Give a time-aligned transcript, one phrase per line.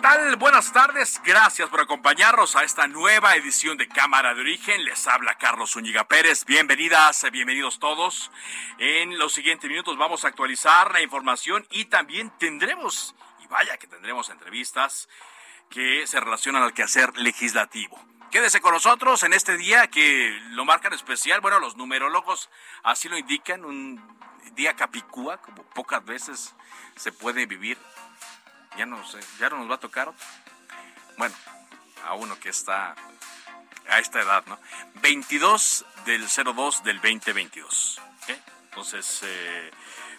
[0.00, 0.36] Tal?
[0.36, 1.20] Buenas tardes.
[1.24, 4.82] Gracias por acompañarnos a esta nueva edición de Cámara de Origen.
[4.84, 6.46] Les habla Carlos Zúñiga Pérez.
[6.46, 8.30] Bienvenidas, bienvenidos todos.
[8.78, 13.88] En los siguientes minutos vamos a actualizar la información y también tendremos, y vaya que
[13.88, 15.08] tendremos entrevistas
[15.68, 18.02] que se relacionan al quehacer legislativo.
[18.30, 21.42] Quédese con nosotros en este día que lo marcan especial.
[21.42, 22.48] Bueno, los numerólogos
[22.84, 24.00] así lo indican, un
[24.54, 26.54] día capicúa, como pocas veces
[26.96, 27.76] se puede vivir.
[28.76, 30.26] Ya no sé, ya no nos va a tocar otro.
[31.18, 31.34] Bueno,
[32.06, 32.94] a uno que está
[33.88, 34.58] a esta edad, ¿no?
[35.02, 38.00] 22 del 02 del 2022.
[38.70, 39.70] Entonces, eh,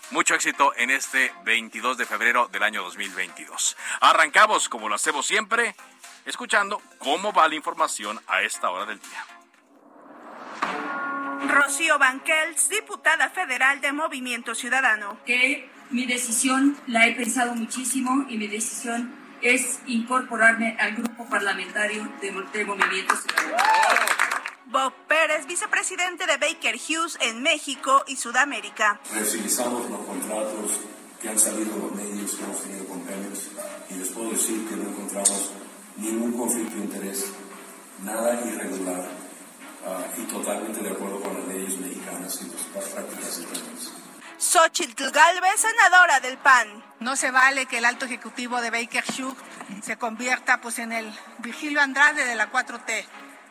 [0.09, 3.77] mucho éxito en este 22 de febrero del año 2022.
[4.02, 5.73] Arrancamos, como lo hacemos siempre,
[6.25, 9.25] escuchando cómo va la información a esta hora del día.
[11.47, 15.17] Rocío Banquels, diputada federal de Movimiento Ciudadano.
[15.25, 22.08] Que mi decisión la he pensado muchísimo y mi decisión es incorporarme al grupo parlamentario
[22.22, 23.61] de, Movimiento Ciudadano.
[24.66, 29.02] Bob Pérez, vicepresidente de Baker Hughes en México y Sudamérica.
[29.14, 30.80] Revisamos los contratos
[31.22, 33.50] que han salido los medios que hemos tenido con Pemex
[33.90, 35.51] y les puedo decir que no encontramos
[35.97, 37.34] ningún conflicto de interés,
[38.03, 39.09] nada irregular
[39.85, 44.00] uh, y totalmente de acuerdo con las leyes mexicanas y las prácticas internas.
[44.41, 46.84] Xochitl Galvez, senadora del PAN.
[47.00, 49.38] No se vale que el alto ejecutivo de Baker Hughes
[49.84, 53.06] se convierta pues en el Virgilio Andrade de la 4T.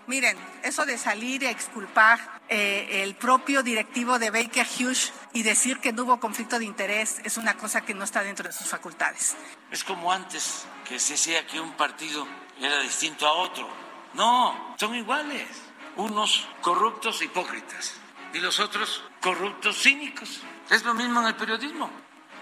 [0.09, 2.19] Miren, eso de salir y exculpar
[2.49, 7.21] eh, el propio directivo de Baker Hughes y decir que no hubo conflicto de interés
[7.23, 9.37] es una cosa que no está dentro de sus facultades.
[9.71, 12.27] Es como antes, que se decía que un partido
[12.61, 13.69] era distinto a otro.
[14.15, 15.47] No, son iguales.
[15.95, 17.95] Unos corruptos hipócritas
[18.35, 20.41] y los otros corruptos cínicos.
[20.71, 21.91] Es lo mismo en el periodismo.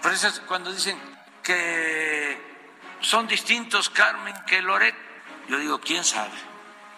[0.01, 0.97] Por eso cuando dicen
[1.43, 2.39] que
[3.01, 4.95] son distintos Carmen que Loret,
[5.47, 6.37] yo digo, ¿quién sabe?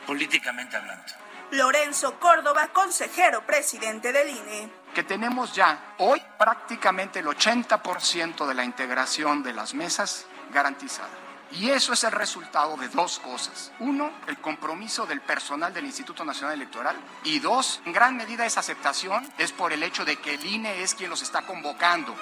[0.06, 1.06] Políticamente hablando.
[1.52, 4.70] Lorenzo Córdoba, consejero presidente del INE.
[4.94, 11.10] Que tenemos ya hoy prácticamente el 80% de la integración de las mesas garantizada.
[11.54, 13.72] Y eso es el resultado de dos cosas.
[13.80, 16.96] Uno, el compromiso del personal del Instituto Nacional Electoral.
[17.24, 20.82] Y dos, en gran medida esa aceptación es por el hecho de que el INE
[20.82, 22.16] es quien los está convocando.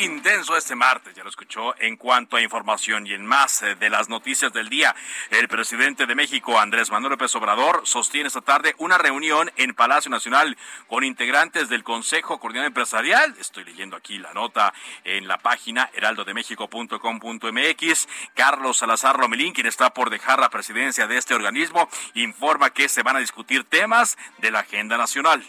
[0.00, 3.90] Intenso este martes, ya lo escuchó, en cuanto a información y en más eh, de
[3.90, 4.94] las noticias del día.
[5.30, 10.10] El presidente de México, Andrés Manuel López Obrador, sostiene esta tarde una reunión en Palacio
[10.10, 10.56] Nacional
[10.86, 13.34] con integrantes del Consejo Coordinador Empresarial.
[13.38, 14.72] Estoy leyendo aquí la nota
[15.04, 18.08] en la página heraldodemexico.com.mx.
[18.34, 23.02] Carlos Salazar Romelín, quien está por dejar la presidencia de este organismo, informa que se
[23.02, 25.44] van a discutir temas de la agenda nacional.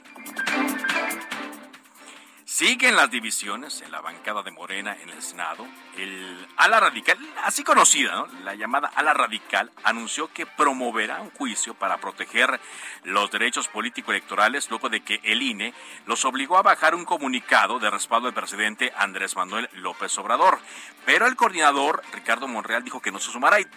[2.52, 5.66] Siguen las divisiones en la bancada de Morena en el Senado.
[5.96, 12.02] El ala radical, así conocida, la llamada ala radical, anunció que promoverá un juicio para
[12.02, 12.60] proteger
[13.06, 15.74] los derechos político-electorales luego de que el INE
[16.06, 20.60] los obligó a bajar un comunicado de respaldo del presidente Andrés Manuel López Obrador.
[21.06, 23.68] Pero el coordinador, Ricardo Monreal, dijo que no se sumará y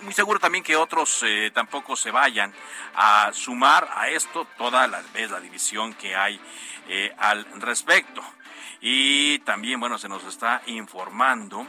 [0.00, 2.52] muy seguro también que otros eh, tampoco se vayan
[2.96, 6.40] a sumar a esto, toda la vez la división que hay
[6.88, 8.23] eh, al respecto.
[8.86, 11.66] Y también, bueno, se nos está informando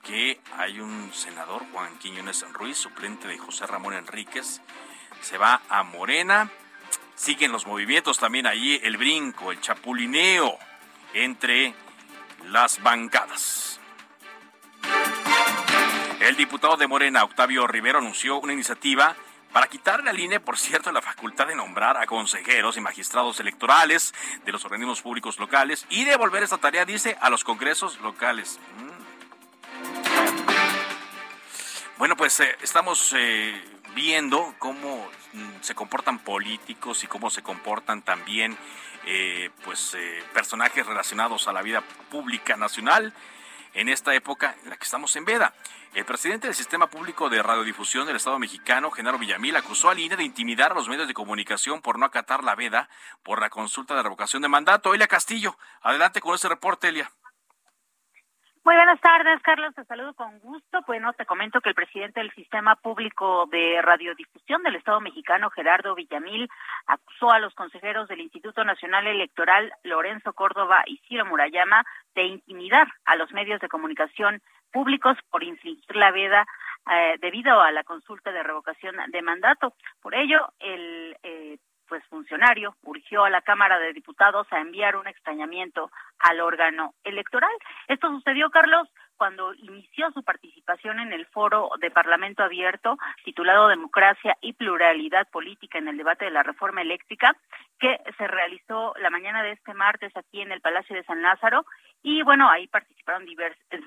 [0.00, 4.60] que hay un senador, Juan Quiñones Ruiz, suplente de José Ramón Enríquez,
[5.20, 6.48] se va a Morena.
[7.16, 10.56] Siguen los movimientos también ahí, el brinco, el chapulineo
[11.14, 11.74] entre
[12.44, 13.80] las bancadas.
[16.20, 19.16] El diputado de Morena, Octavio Rivero, anunció una iniciativa
[19.52, 24.14] para quitarle al INE, por cierto, la facultad de nombrar a consejeros y magistrados electorales
[24.44, 28.58] de los organismos públicos locales y devolver esta tarea, dice, a los congresos locales.
[28.78, 29.02] Mm.
[32.02, 33.62] Bueno, pues eh, estamos eh,
[33.94, 38.56] viendo cómo mm, se comportan políticos y cómo se comportan también
[39.06, 39.96] eh, pues
[40.32, 43.12] personajes relacionados a la vida pública nacional
[43.74, 45.54] en esta época en la que estamos en veda.
[45.94, 50.16] El presidente del Sistema Público de Radiodifusión del Estado mexicano, Genaro Villamil, acusó al INE
[50.16, 52.88] de intimidar a los medios de comunicación por no acatar la veda
[53.22, 54.94] por la consulta de revocación de mandato.
[54.94, 57.12] Elia Castillo, adelante con ese reporte, Elia.
[58.64, 59.74] Muy buenas tardes, Carlos.
[59.74, 60.82] Te saludo con gusto.
[60.86, 65.96] Bueno, te comento que el presidente del Sistema Público de Radiodifusión del Estado mexicano, Gerardo
[65.96, 66.48] Villamil,
[66.86, 72.86] acusó a los consejeros del Instituto Nacional Electoral, Lorenzo Córdoba y Ciro Murayama, de intimidar
[73.04, 76.46] a los medios de comunicación públicos por infringir la veda
[76.88, 79.74] eh, debido a la consulta de revocación de mandato.
[80.00, 81.58] Por ello, el eh,
[81.92, 85.90] pues funcionario urgió a la Cámara de Diputados a enviar un extrañamiento
[86.20, 87.52] al órgano electoral.
[87.86, 94.38] Esto sucedió, Carlos, cuando inició su participación en el foro de Parlamento Abierto titulado Democracia
[94.40, 97.36] y Pluralidad Política en el debate de la reforma eléctrica,
[97.78, 101.66] que se realizó la mañana de este martes aquí en el Palacio de San Lázaro.
[102.02, 103.26] Y bueno, ahí participaron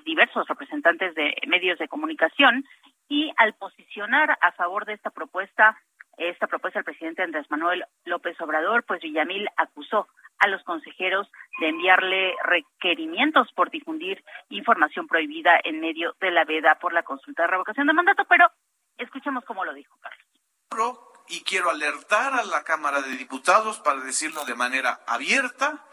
[0.04, 2.64] diversos representantes de medios de comunicación
[3.08, 5.76] y al posicionar a favor de esta propuesta
[6.16, 10.08] esta propuesta del presidente Andrés Manuel López Obrador, pues Villamil acusó
[10.38, 11.30] a los consejeros
[11.60, 17.42] de enviarle requerimientos por difundir información prohibida en medio de la veda por la consulta
[17.42, 18.50] de revocación de mandato, pero
[18.98, 20.26] escuchemos cómo lo dijo Carlos.
[21.28, 25.84] Y quiero alertar a la Cámara de Diputados para decirlo de manera abierta,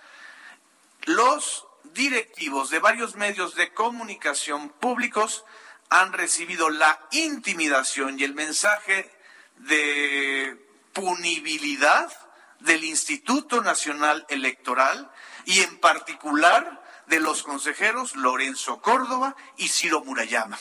[1.05, 5.45] los directivos de varios medios de comunicación públicos
[5.89, 9.09] han recibido la intimidación y el mensaje
[9.57, 10.57] de
[10.93, 12.11] punibilidad
[12.59, 15.11] del Instituto Nacional Electoral
[15.45, 20.57] y en particular de los consejeros Lorenzo Córdoba y Ciro Murayama.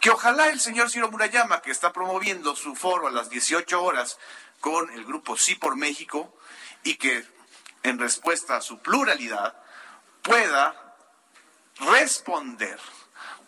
[0.00, 4.18] Que ojalá el señor Ciro Murayama, que está promoviendo su foro a las 18 horas
[4.60, 6.34] con el grupo Sí por México
[6.82, 7.24] y que
[7.82, 9.54] en respuesta a su pluralidad
[10.22, 10.96] pueda
[11.80, 12.78] responder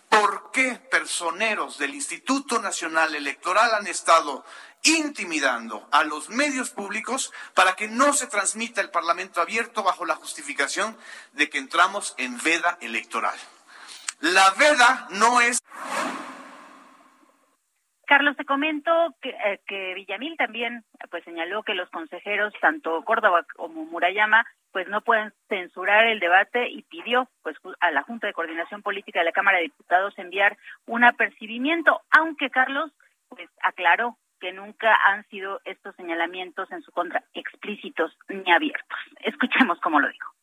[0.08, 4.44] por qué personeros del Instituto Nacional Electoral han estado
[4.84, 10.14] intimidando a los medios públicos para que no se transmita el Parlamento abierto bajo la
[10.14, 10.96] justificación
[11.32, 13.34] de que entramos en veda electoral.
[14.20, 15.58] La veda no es...
[18.06, 18.90] Carlos, te comento
[19.22, 24.88] que, eh, que, Villamil también pues señaló que los consejeros, tanto Córdoba como Murayama, pues
[24.88, 29.24] no pueden censurar el debate y pidió pues a la Junta de Coordinación Política de
[29.24, 32.90] la Cámara de Diputados enviar un apercibimiento, aunque Carlos
[33.28, 38.98] pues aclaró que nunca han sido estos señalamientos en su contra explícitos ni abiertos.
[39.20, 40.34] Escuchemos cómo lo dijo.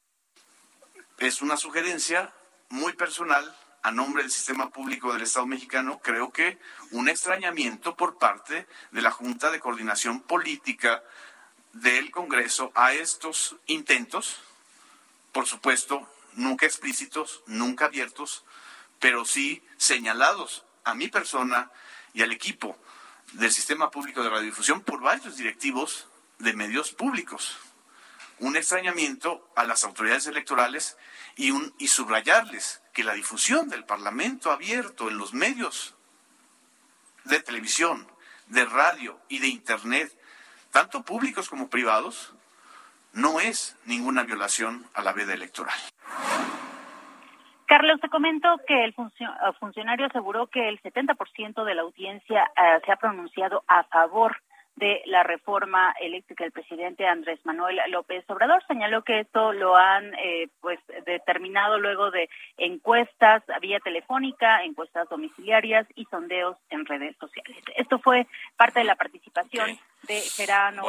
[1.19, 2.33] Es una sugerencia
[2.69, 3.45] muy personal
[3.83, 6.57] a nombre del sistema público del Estado mexicano, creo que
[6.89, 11.03] un extrañamiento por parte de la Junta de Coordinación Política
[11.73, 14.41] del Congreso a estos intentos,
[15.31, 18.45] por supuesto, nunca explícitos, nunca abiertos,
[18.99, 21.69] pero sí señalados a mi persona
[22.13, 22.79] y al equipo
[23.33, 26.07] del sistema público de radiodifusión por varios directivos
[26.39, 27.57] de medios públicos.
[28.39, 30.97] Un extrañamiento a las autoridades electorales
[31.35, 35.95] y, un, y subrayarles que la difusión del Parlamento abierto en los medios
[37.25, 38.07] de televisión,
[38.47, 40.17] de radio y de Internet,
[40.71, 42.33] tanto públicos como privados,
[43.13, 45.79] no es ninguna violación a la veda electoral.
[47.71, 48.93] Carlos, te comento que el
[49.57, 54.35] funcionario aseguró que el 70% de la audiencia eh, se ha pronunciado a favor
[54.75, 58.63] de la reforma eléctrica del presidente Andrés Manuel López Obrador.
[58.67, 65.87] Señaló que esto lo han eh, pues determinado luego de encuestas vía telefónica, encuestas domiciliarias
[65.95, 67.57] y sondeos en redes sociales.
[67.75, 70.83] Esto fue parte de la participación de Gerano,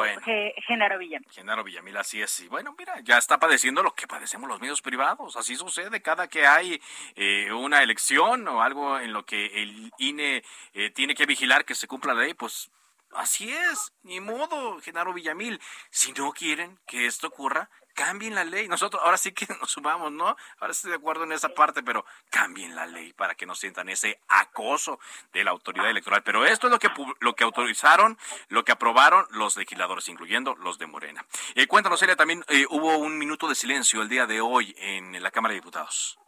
[0.65, 1.29] Genaro Villamil.
[1.29, 2.39] Genaro Villamil, así es.
[2.39, 5.35] Y bueno, mira, ya está padeciendo lo que padecemos los medios privados.
[5.37, 6.81] Así sucede cada que hay
[7.15, 11.75] eh, una elección o algo en lo que el INE eh, tiene que vigilar que
[11.75, 12.71] se cumpla la ley, pues
[13.15, 15.61] Así es, ni modo, Genaro Villamil.
[15.89, 18.67] Si no quieren que esto ocurra, cambien la ley.
[18.67, 20.35] Nosotros ahora sí que nos sumamos, ¿no?
[20.59, 23.89] Ahora estoy de acuerdo en esa parte, pero cambien la ley para que no sientan
[23.89, 24.99] ese acoso
[25.31, 26.23] de la autoridad electoral.
[26.23, 26.89] Pero esto es lo que
[27.19, 28.17] lo que autorizaron,
[28.49, 31.25] lo que aprobaron los legisladores, incluyendo los de Morena.
[31.55, 35.21] Eh, cuéntanos, Elia, también eh, hubo un minuto de silencio el día de hoy en
[35.21, 36.19] la Cámara de Diputados.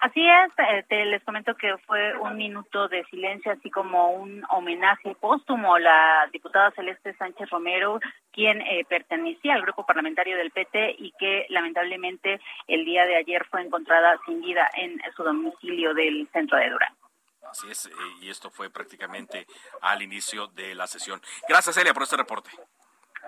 [0.00, 4.44] Así es, eh, te les comento que fue un minuto de silencio, así como un
[4.50, 7.98] homenaje póstumo la diputada Celeste Sánchez Romero,
[8.30, 13.46] quien eh, pertenecía al grupo parlamentario del PT y que lamentablemente el día de ayer
[13.46, 16.94] fue encontrada sin vida en su domicilio del centro de Durán.
[17.50, 19.46] Así es, eh, y esto fue prácticamente
[19.80, 21.20] al inicio de la sesión.
[21.48, 22.50] Gracias, Elia, por este reporte.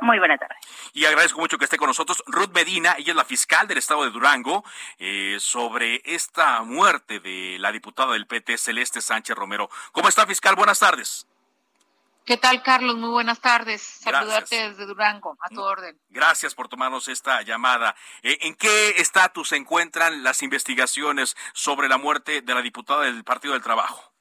[0.01, 0.55] Muy buena tarde.
[0.93, 4.05] Y agradezco mucho que esté con nosotros Ruth Medina, ella es la fiscal del estado
[4.05, 4.65] de Durango,
[4.99, 9.69] eh, sobre esta muerte de la diputada del PT, Celeste Sánchez Romero.
[9.93, 10.55] ¿Cómo está, fiscal?
[10.55, 11.27] Buenas tardes.
[12.29, 12.97] ¿Qué tal, Carlos?
[12.97, 13.81] Muy buenas tardes.
[13.81, 15.99] Saludarte desde Durango, a tu orden.
[16.11, 17.97] Gracias por tomarnos esta llamada.
[18.23, 23.25] Eh, ¿En qué estatus se encuentran las investigaciones sobre la muerte de la diputada del
[23.25, 24.13] Partido del Trabajo?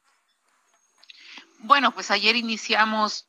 [1.59, 3.26] Bueno, pues ayer iniciamos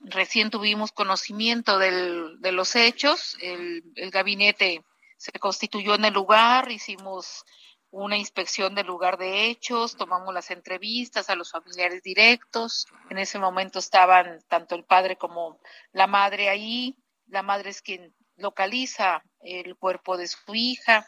[0.00, 4.84] recién tuvimos conocimiento del, de los hechos, el, el, gabinete
[5.16, 7.44] se constituyó en el lugar, hicimos
[7.90, 13.38] una inspección del lugar de hechos, tomamos las entrevistas a los familiares directos, en ese
[13.38, 15.58] momento estaban tanto el padre como
[15.92, 21.06] la madre ahí, la madre es quien localiza el cuerpo de su hija,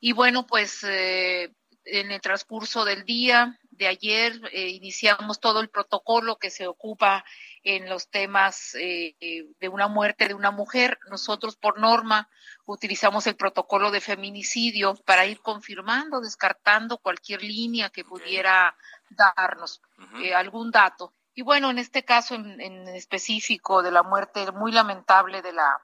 [0.00, 1.52] y bueno, pues eh,
[1.84, 7.24] en el transcurso del día de ayer eh, iniciamos todo el protocolo que se ocupa
[7.62, 9.14] en los temas eh,
[9.58, 10.98] de una muerte de una mujer.
[11.10, 12.28] Nosotros por norma
[12.66, 18.76] utilizamos el protocolo de feminicidio para ir confirmando, descartando cualquier línea que pudiera
[19.10, 19.82] darnos
[20.22, 21.12] eh, algún dato.
[21.34, 25.80] Y bueno, en este caso en, en específico de la muerte muy lamentable de la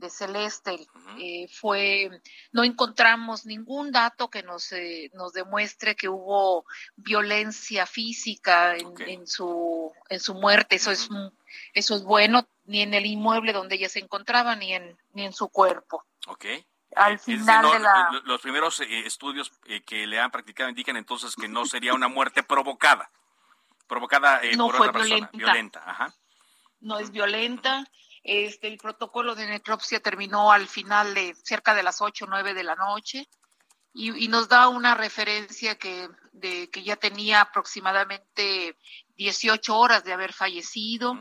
[0.00, 0.86] de Celeste
[1.18, 6.64] eh, fue no encontramos ningún dato que nos eh, nos demuestre que hubo
[6.96, 10.76] violencia física en, su en su muerte.
[10.76, 11.08] Eso es
[11.74, 15.32] eso es bueno ni en el inmueble donde ella se encontraba ni en ni en
[15.32, 16.04] su cuerpo.
[16.26, 16.64] Okay
[16.96, 19.52] al final de la los primeros eh, estudios
[19.86, 23.12] que le han practicado indican entonces que no sería una muerte provocada
[23.86, 25.36] provocada no por fue otra persona violenta.
[25.36, 26.14] violenta ajá.
[26.80, 27.86] No es violenta
[28.22, 32.54] este, el protocolo de necropsia terminó al final de cerca de las ocho o nueve
[32.54, 33.28] de la noche
[33.92, 38.76] y, y, nos da una referencia que, de, que ya tenía aproximadamente
[39.16, 41.18] 18 horas de haber fallecido.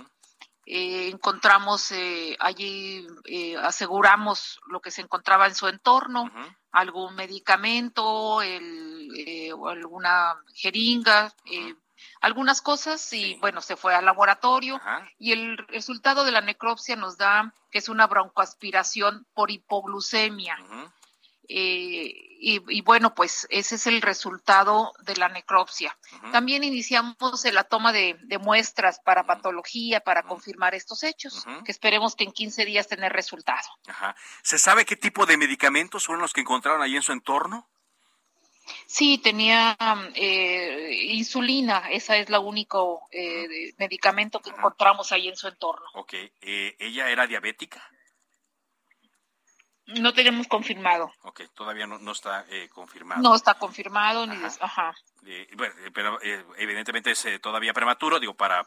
[0.65, 6.29] Eh, encontramos eh, allí, eh, aseguramos lo que se encontraba en su entorno,
[6.71, 11.73] algún medicamento, el, o alguna jeringa, eh,
[12.21, 15.07] algunas cosas y bueno, se fue al laboratorio Ajá.
[15.17, 20.57] y el resultado de la necropsia nos da que es una broncoaspiración por hipoglucemia.
[21.51, 25.97] Eh, y, y bueno, pues ese es el resultado de la necropsia.
[26.31, 32.15] También iniciamos la toma de, de muestras para patología, para confirmar estos hechos, que esperemos
[32.15, 33.67] que en 15 días tener resultado.
[33.87, 34.15] Ajá.
[34.43, 37.67] ¿Se sabe qué tipo de medicamentos fueron los que encontraron ahí en su entorno?
[38.85, 39.77] Sí, tenía
[40.15, 45.85] eh, insulina, esa es la único eh, medicamento que encontramos ahí en su entorno.
[45.93, 46.13] Ok.
[46.41, 47.81] Eh, ¿Ella era diabética?
[49.87, 51.11] No tenemos confirmado.
[51.23, 53.23] Ok, todavía no, no está eh, confirmado.
[53.23, 54.43] No está confirmado ni Ajá.
[54.43, 54.95] des- ajá.
[55.25, 56.19] Eh, bueno, eh, pero
[56.57, 58.65] evidentemente es eh, todavía prematuro, digo, para...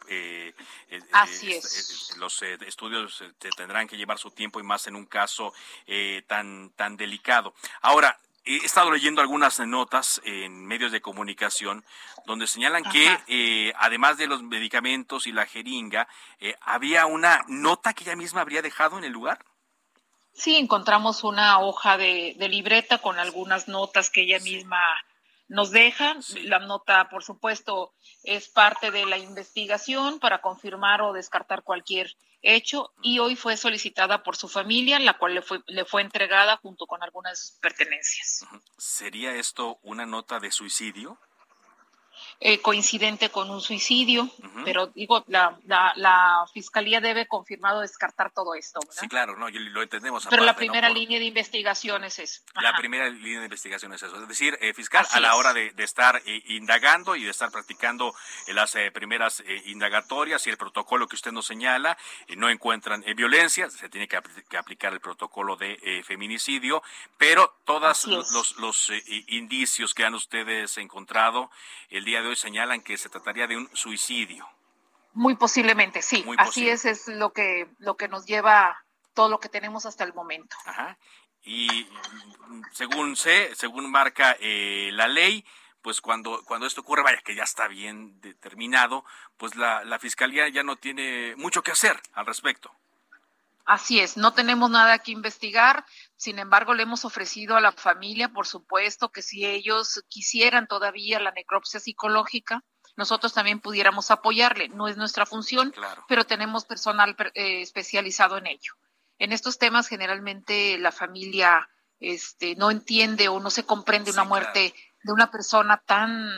[1.13, 2.17] Así es.
[2.19, 5.53] los estudios te- tendrán que llevar su tiempo y más en un caso
[5.87, 7.55] eh, tan, tan delicado.
[7.83, 11.85] Ahora, he estado leyendo algunas notas en medios de comunicación
[12.27, 16.09] donde señalan que eh, además de los medicamentos y la jeringa,
[16.41, 19.45] eh, había una nota que ella misma habría dejado en el lugar.
[20.33, 24.81] Sí, encontramos una hoja de, de libreta con algunas notas que ella misma
[25.53, 26.17] nos deja.
[26.45, 27.93] La nota, por supuesto,
[28.25, 34.23] es parte de la investigación para confirmar o descartar cualquier hecho y hoy fue solicitada
[34.23, 38.47] por su familia, la cual le fue, le fue entregada junto con algunas pertenencias.
[38.79, 41.19] ¿Sería esto una nota de suicidio?
[42.45, 44.29] Eh, coincidente con un suicidio,
[44.65, 49.01] pero digo, la, la, la fiscalía debe confirmar o descartar todo esto, ¿verdad?
[49.01, 50.27] Sí, claro, no, lo entendemos.
[50.29, 52.43] pero la primera línea de investigación es eso.
[52.61, 54.21] La primera línea de investigación es eso.
[54.21, 55.35] Es decir, eh, fiscal, Así a la es.
[55.35, 58.13] hora de, de estar eh, indagando y de estar practicando
[58.49, 61.97] eh, las primeras indagatorias y el protocolo que usted nos señala,
[62.37, 66.83] no encuentran violencia, se tiene que, apl- que aplicar el protocolo de feminicidio,
[67.19, 68.91] pero todos los, los
[69.29, 71.51] indicios que han ustedes encontrado
[71.91, 74.49] el día de hoy señalan que se trataría de un suicidio.
[75.15, 76.23] Muy posiblemente, sí.
[76.25, 78.83] Muy Así es, es lo que, lo que nos lleva
[79.15, 80.57] todo lo que tenemos hasta el momento.
[80.65, 80.97] Ajá.
[81.45, 81.89] Y
[82.73, 85.45] según sé, según marca eh, la ley,
[85.83, 89.05] pues cuando, cuando esto ocurre, vaya que ya está bien determinado,
[89.37, 92.73] pues la, la fiscalía ya no tiene mucho que hacer al respecto.
[93.65, 95.85] Así es, no tenemos nada que investigar,
[96.17, 101.21] sin embargo le hemos ofrecido a la familia, por supuesto, que si ellos quisieran todavía
[101.21, 102.65] la necropsia psicológica,
[102.97, 104.69] nosotros también pudiéramos apoyarle.
[104.69, 106.05] No es nuestra función, Claro.
[106.09, 108.73] pero tenemos personal per- eh, especializado en ello.
[109.19, 111.69] En estos temas generalmente la familia
[112.01, 116.29] este, no entiende o no se comprende una muerte de una persona tan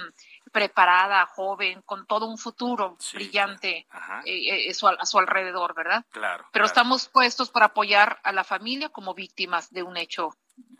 [0.54, 3.88] preparada, joven, con todo un futuro brillante
[4.24, 6.06] eh, eh, a su alrededor, ¿verdad?
[6.10, 6.46] Claro.
[6.52, 10.30] Pero estamos puestos para apoyar a la familia como víctimas de un hecho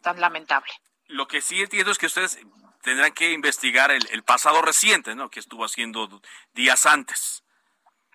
[0.01, 0.71] tan lamentable.
[1.09, 2.39] Lo que sí entiendo es que ustedes
[2.83, 5.29] tendrán que investigar el, pasado reciente, ¿no?
[5.29, 7.43] Que estuvo haciendo días antes.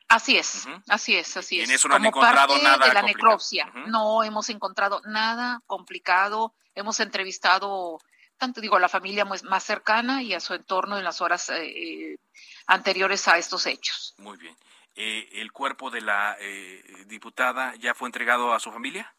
[0.07, 1.67] Así es, así es, así es.
[1.67, 3.69] En eso no han encontrado nada de la necropsia.
[3.87, 6.53] No hemos encontrado nada complicado.
[6.73, 7.99] Hemos entrevistado
[8.39, 11.65] tanto digo a la familia más cercana y a su entorno en las horas eh,
[11.65, 12.17] eh,
[12.65, 14.15] anteriores a estos hechos.
[14.17, 14.55] Muy bien.
[14.95, 16.35] Eh, ¿El cuerpo de la
[17.05, 19.13] diputada ya fue entregado a su familia?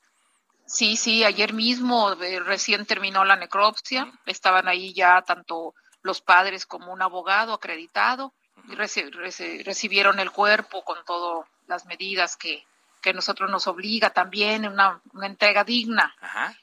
[0.66, 4.10] Sí, sí, ayer mismo recién terminó la necropsia.
[4.26, 8.34] Estaban ahí ya tanto los padres como un abogado acreditado
[8.68, 12.64] y recibieron el cuerpo con todas las medidas que,
[13.00, 16.14] que nosotros nos obliga también, una, una entrega digna.
[16.20, 16.56] Ajá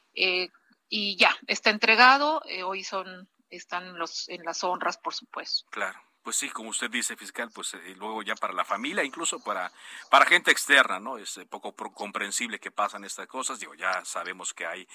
[0.89, 5.67] y ya, está entregado, eh, hoy son, están los, en las honras, por supuesto.
[5.69, 5.99] Claro.
[6.23, 9.71] Pues sí, como usted dice, fiscal, pues eh, luego ya para la familia, incluso para,
[10.09, 11.17] para gente externa, ¿no?
[11.17, 13.61] Es eh, poco comprensible que pasan estas cosas.
[13.61, 14.85] Digo, ya sabemos que hay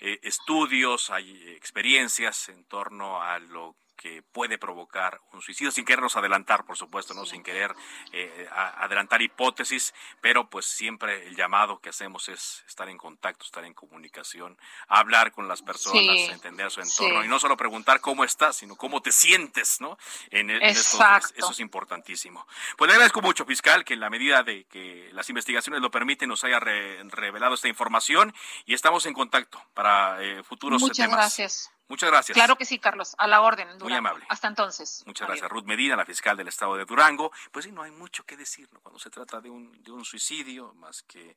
[0.00, 6.64] estudios, hay experiencias en torno a lo que puede provocar un suicidio, sin querernos adelantar,
[6.64, 7.74] por supuesto, no sin querer
[8.12, 13.64] eh, adelantar hipótesis, pero pues siempre el llamado que hacemos es estar en contacto, estar
[13.64, 18.56] en comunicación, hablar con las personas, entender su entorno y no solo preguntar cómo estás,
[18.56, 19.98] sino cómo te sientes, ¿no?
[20.30, 22.46] En, e, estos Eso es importantísimo.
[22.76, 26.28] Pues le agradezco mucho, fiscal, que en la medida de que las investigaciones lo permiten
[26.28, 28.32] nos haya revelado esta información
[28.64, 31.16] y estamos en contacto para eh, futuros Muchas temas.
[31.16, 31.72] gracias.
[31.88, 32.36] Muchas gracias.
[32.36, 33.66] Claro que sí, Carlos, a la orden.
[33.78, 34.26] Muy amable.
[34.28, 35.02] Hasta entonces.
[35.06, 35.50] Muchas gracias.
[35.50, 37.32] Ruth Medina, la fiscal del estado de Durango.
[37.50, 40.74] Pues sí, no hay mucho que decir cuando se trata de un, de un suicidio,
[40.74, 41.36] más que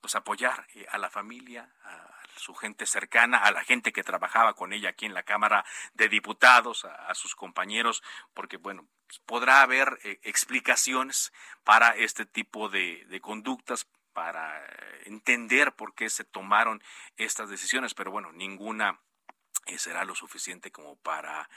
[0.00, 4.54] pues apoyar eh, a la familia, a su gente cercana, a la gente que trabajaba
[4.54, 8.02] con ella aquí en la Cámara de Diputados, a, sus compañeros,
[8.32, 11.30] porque bueno, pues, podrá haber eh, explicaciones
[11.62, 14.66] para este tipo de, de conductas, para
[15.04, 16.82] entender por qué se tomaron
[17.16, 18.98] estas decisiones, pero bueno, ninguna
[19.78, 21.48] será lo suficiente como para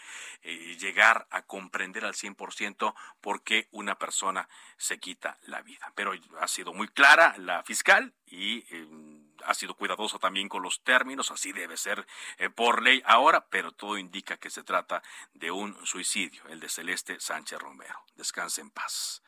[0.41, 4.47] eh, llegar a comprender al 100% por qué una persona
[4.77, 5.91] se quita la vida.
[5.95, 10.83] Pero ha sido muy clara la fiscal y em, ha sido cuidadosa también con los
[10.83, 12.05] términos, así debe ser
[12.37, 15.01] eh, por ley ahora, pero todo indica que se trata
[15.33, 18.03] de un suicidio, el de Celeste Sánchez Romero.
[18.15, 19.23] Descanse en paz.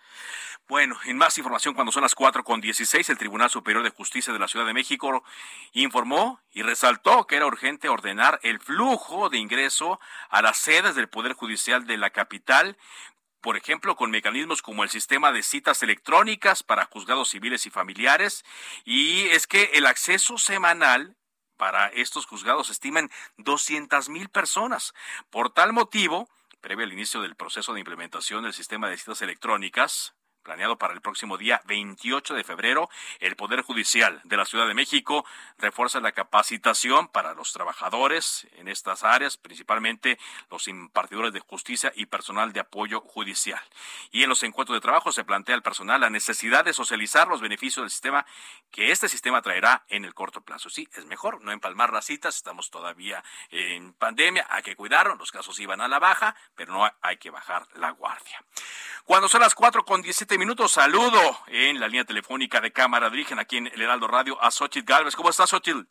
[0.68, 4.34] Bueno, en más información, cuando son las cuatro con dieciséis, el Tribunal Superior de Justicia
[4.34, 5.24] de la Ciudad de México
[5.74, 10.00] informó y resaltó que era urgente ordenar el flujo de ingreso
[10.30, 12.78] a las sedes del Poder Judicial de la capital
[13.46, 18.44] por ejemplo, con mecanismos como el sistema de citas electrónicas para juzgados civiles y familiares,
[18.86, 21.16] y es que el acceso semanal
[21.56, 24.96] para estos juzgados estiman 200 mil personas.
[25.30, 26.28] Por tal motivo,
[26.60, 31.02] previo al inicio del proceso de implementación del sistema de citas electrónicas, planeado para el
[31.02, 32.88] próximo día 28 de febrero,
[33.20, 35.26] el Poder Judicial de la Ciudad de México
[35.58, 40.20] refuerza la capacitación para los trabajadores en estas áreas, principalmente
[40.52, 43.62] los impartidores de justicia y personal de apoyo judicial.
[44.12, 47.42] Y en los encuentros de trabajo se plantea al personal la necesidad de socializar los
[47.42, 48.26] beneficios del sistema
[48.72, 50.70] que este sistema traerá en el corto plazo.
[50.70, 55.32] Sí, es mejor no empalmar las citas, estamos todavía en pandemia, hay que cuidarlo, los
[55.32, 58.44] casos iban a la baja, pero no hay que bajar la guardia.
[59.06, 63.14] Cuando son las 4 con 17 minutos, saludo en la línea telefónica de Cámara de
[63.14, 65.16] Origen aquí en el Heraldo Radio a Xochitl Galvez.
[65.16, 65.82] ¿Cómo estás, Xochitl?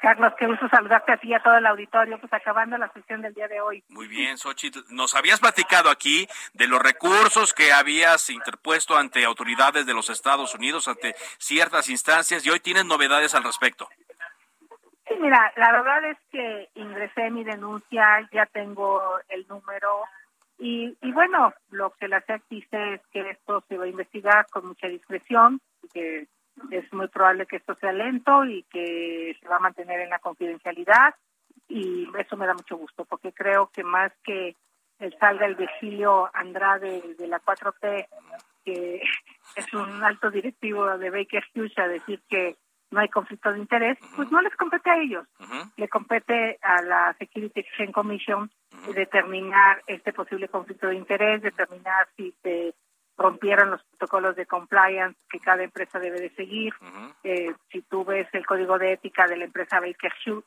[0.00, 3.20] Carlos, qué gusto saludarte a ti y a todo el auditorio, pues acabando la sesión
[3.20, 3.84] del día de hoy.
[3.88, 4.80] Muy bien, Xochitl.
[4.88, 10.54] Nos habías platicado aquí de los recursos que habías interpuesto ante autoridades de los Estados
[10.54, 13.88] Unidos, ante ciertas instancias, y hoy tienes novedades al respecto.
[15.06, 20.04] Sí, mira, la verdad es que ingresé mi denuncia, ya tengo el número
[20.60, 24.46] y, y bueno, lo que la SEC dice es que esto se va a investigar
[24.50, 25.60] con mucha discreción,
[25.92, 26.28] que
[26.70, 30.18] es muy probable que esto sea lento y que se va a mantener en la
[30.18, 31.14] confidencialidad
[31.68, 34.56] y eso me da mucho gusto porque creo que más que
[35.18, 38.06] salga el Virgilio Andrade de la 4T,
[38.64, 39.00] que
[39.56, 42.56] es un alto directivo de Baker Hughes, a decir que
[42.90, 45.26] no hay conflicto de interés, pues no les compete a ellos.
[45.76, 48.50] Le compete a la Security Exchange Commission
[48.94, 52.74] determinar este posible conflicto de interés, determinar si se
[53.16, 56.72] rompieron los protocolos de compliance que cada empresa debe de seguir.
[57.22, 60.44] eh, si tú ves el código de ética de la empresa Baker Hughes,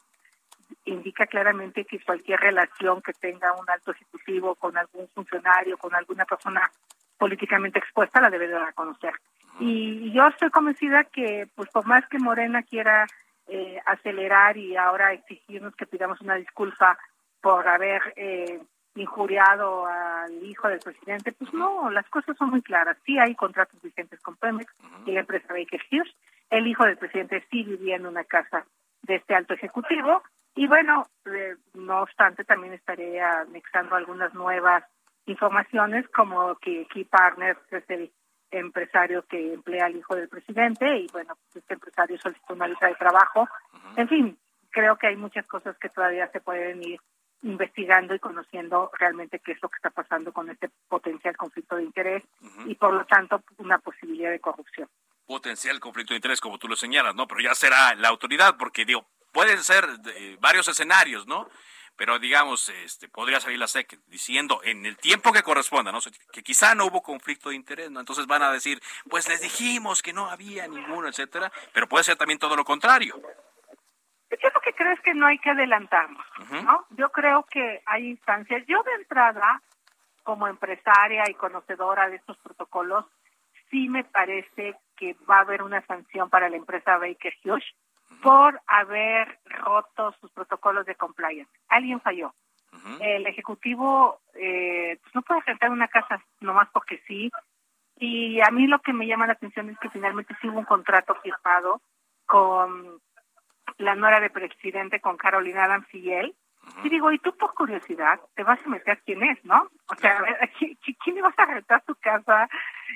[0.85, 6.25] indica claramente que cualquier relación que tenga un alto ejecutivo con algún funcionario, con alguna
[6.25, 6.69] persona
[7.17, 9.13] políticamente expuesta, la debe de reconocer.
[9.59, 13.05] Y yo estoy convencida que, pues por más que Morena quiera
[13.47, 16.97] eh, acelerar y ahora exigirnos que pidamos una disculpa
[17.41, 18.61] por haber eh,
[18.95, 22.97] injuriado al hijo del presidente, pues no, las cosas son muy claras.
[23.05, 24.73] Sí hay contratos vigentes con Pemex
[25.05, 26.15] y la empresa Baker Hughes.
[26.49, 28.65] El hijo del presidente sí vivía en una casa
[29.01, 30.23] de este alto ejecutivo.
[30.55, 34.83] Y bueno, eh, no obstante, también estaré anexando algunas nuevas
[35.25, 38.11] informaciones, como que Key Partners es el
[38.59, 42.95] empresario que emplea al hijo del presidente y bueno, este empresario solicitó una lista de
[42.95, 43.47] trabajo.
[43.95, 44.37] En fin,
[44.69, 46.99] creo que hay muchas cosas que todavía se pueden ir
[47.43, 51.83] investigando y conociendo realmente qué es lo que está pasando con este potencial conflicto de
[51.83, 52.23] interés
[52.65, 54.87] y por lo tanto una posibilidad de corrupción.
[55.25, 57.27] Potencial conflicto de interés, como tú lo señalas, ¿no?
[57.27, 59.85] Pero ya será la autoridad, porque digo, pueden ser
[60.15, 61.49] eh, varios escenarios, ¿no?
[61.95, 65.99] Pero digamos, este, podría salir la SEC diciendo en el tiempo que corresponda, ¿no?
[66.31, 67.99] Que quizá no hubo conflicto de interés, ¿no?
[67.99, 72.15] Entonces van a decir, pues les dijimos que no había ninguno, etcétera, pero puede ser
[72.15, 73.15] también todo lo contrario.
[74.41, 76.25] Yo lo que creo es que no hay que adelantarnos,
[76.63, 76.87] ¿no?
[76.91, 78.63] Yo creo que hay instancias.
[78.67, 79.61] Yo de entrada,
[80.23, 83.05] como empresaria y conocedora de estos protocolos,
[83.69, 87.63] sí me parece que va a haber una sanción para la empresa Baker Hughes
[88.21, 91.51] por haber roto sus protocolos de compliance.
[91.69, 92.33] Alguien falló.
[92.99, 97.31] El ejecutivo eh, pues no puede rentar una casa nomás porque sí.
[97.97, 100.65] Y a mí lo que me llama la atención es que finalmente sí hubo un
[100.65, 101.81] contrato firmado
[102.25, 102.99] con
[103.77, 106.35] la nuera de presidente con Carolina Adams y él.
[106.83, 109.69] Y digo, y tú por curiosidad te vas a meter quién es, ¿no?
[109.89, 112.49] O sea, a ver, ¿quién, le vas a rentar tu casa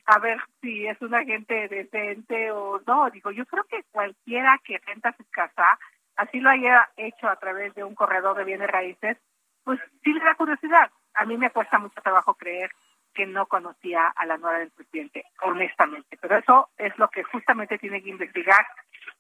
[0.06, 3.10] a ver si es una gente decente o no?
[3.10, 5.80] Digo, yo creo que cualquiera que renta su casa,
[6.16, 9.18] así lo haya hecho a través de un corredor de bienes raíces,
[9.64, 10.90] pues sí le da curiosidad.
[11.14, 12.72] A mí me cuesta mucho trabajo creer
[13.14, 16.18] que no conocía a la nuera del presidente, honestamente.
[16.22, 18.66] Pero eso es lo que justamente tiene que investigar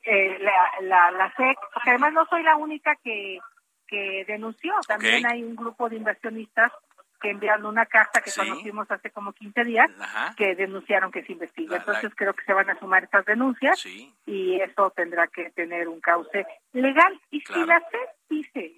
[0.03, 0.37] eh,
[0.81, 3.39] la, la, SEC, porque además no soy la única que,
[3.87, 6.71] que denunció, también hay un grupo de inversionistas
[7.19, 9.89] que enviaron una carta que conocimos hace como 15 días
[10.35, 11.77] que denunciaron que se investiga.
[11.77, 13.83] Entonces creo que se van a sumar estas denuncias
[14.25, 17.19] y eso tendrá que tener un cauce legal.
[17.31, 18.73] Y si la SEC dice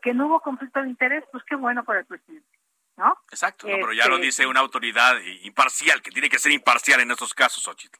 [0.00, 2.48] que no hubo conflicto de interés, pues qué bueno para el presidente.
[2.94, 3.16] ¿No?
[3.30, 7.10] Exacto, pero ya lo este, dice una autoridad imparcial, que tiene que ser imparcial en
[7.10, 7.96] estos casos, Ochit.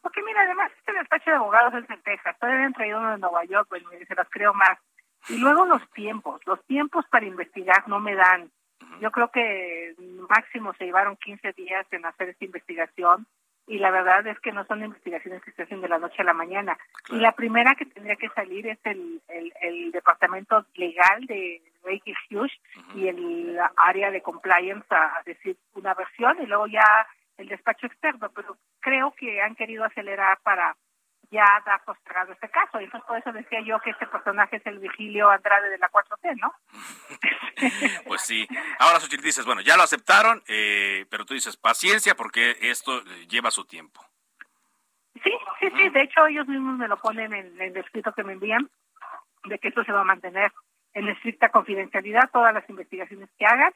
[0.00, 3.18] Porque mira, además este despacho de abogados es en Texas, todavía han traído uno de
[3.18, 4.78] Nueva York, bueno, se las creo más.
[5.28, 8.50] Y luego los tiempos, los tiempos para investigar no me dan.
[9.00, 9.94] Yo creo que
[10.28, 13.26] máximo se llevaron 15 días en hacer esta investigación
[13.66, 16.24] y la verdad es que no son investigaciones que se hacen de la noche a
[16.24, 16.76] la mañana.
[17.10, 22.52] Y la primera que tendría que salir es el, el, departamento legal de Reiki Hughes
[22.94, 27.06] y el área de compliance a decir una versión y luego ya
[27.38, 30.76] el despacho externo, pero creo que han querido acelerar para
[31.32, 32.80] ya dar postergado este caso.
[32.80, 35.90] Y entonces por eso decía yo que este personaje es el Vigilio Andrade de la
[35.90, 36.52] 4T, ¿no?
[38.06, 38.46] pues sí.
[38.78, 43.50] Ahora, Xochitl, dices, bueno, ya lo aceptaron, eh, pero tú dices paciencia porque esto lleva
[43.50, 44.04] su tiempo.
[45.24, 45.88] Sí, sí, sí.
[45.88, 48.70] De hecho, ellos mismos me lo ponen en el escrito que me envían
[49.44, 50.52] de que esto se va a mantener
[50.94, 53.72] en estricta confidencialidad todas las investigaciones que hagan.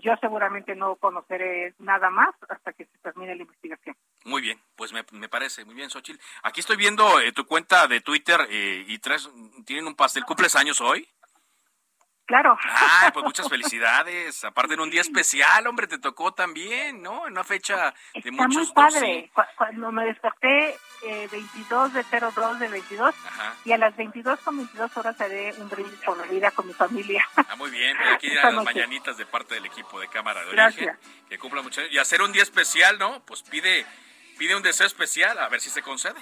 [0.00, 3.96] Yo seguramente no conoceré nada más hasta que se termine la investigación.
[4.24, 6.20] Muy bien, pues me, parece muy bien, Xochitl.
[6.42, 9.30] Aquí estoy viendo eh, tu cuenta de Twitter eh, y tres,
[9.66, 10.24] tienen un pastel.
[10.24, 11.06] ¿Cumples años hoy?
[12.26, 12.58] Claro.
[12.62, 14.44] Ah, pues muchas felicidades.
[14.44, 17.26] Aparte en un día especial, hombre, te tocó también, ¿no?
[17.26, 19.30] En una fecha de Está muchos muy padre.
[19.56, 23.14] Cuando me desperté eh, 22 de 02 de 22
[23.64, 26.72] y a las 22 con 22 horas haré un brindis por la vida con mi
[26.72, 27.24] familia.
[27.36, 27.96] Ah, muy bien.
[27.96, 30.98] Pues aquí las mañanitas de parte del equipo de Cámara de Origen.
[31.28, 31.82] Que cumpla mucho.
[31.90, 33.20] Y hacer un día especial, ¿no?
[33.26, 33.84] Pues pide,
[34.38, 36.18] pide un deseo especial, a ver si se concede.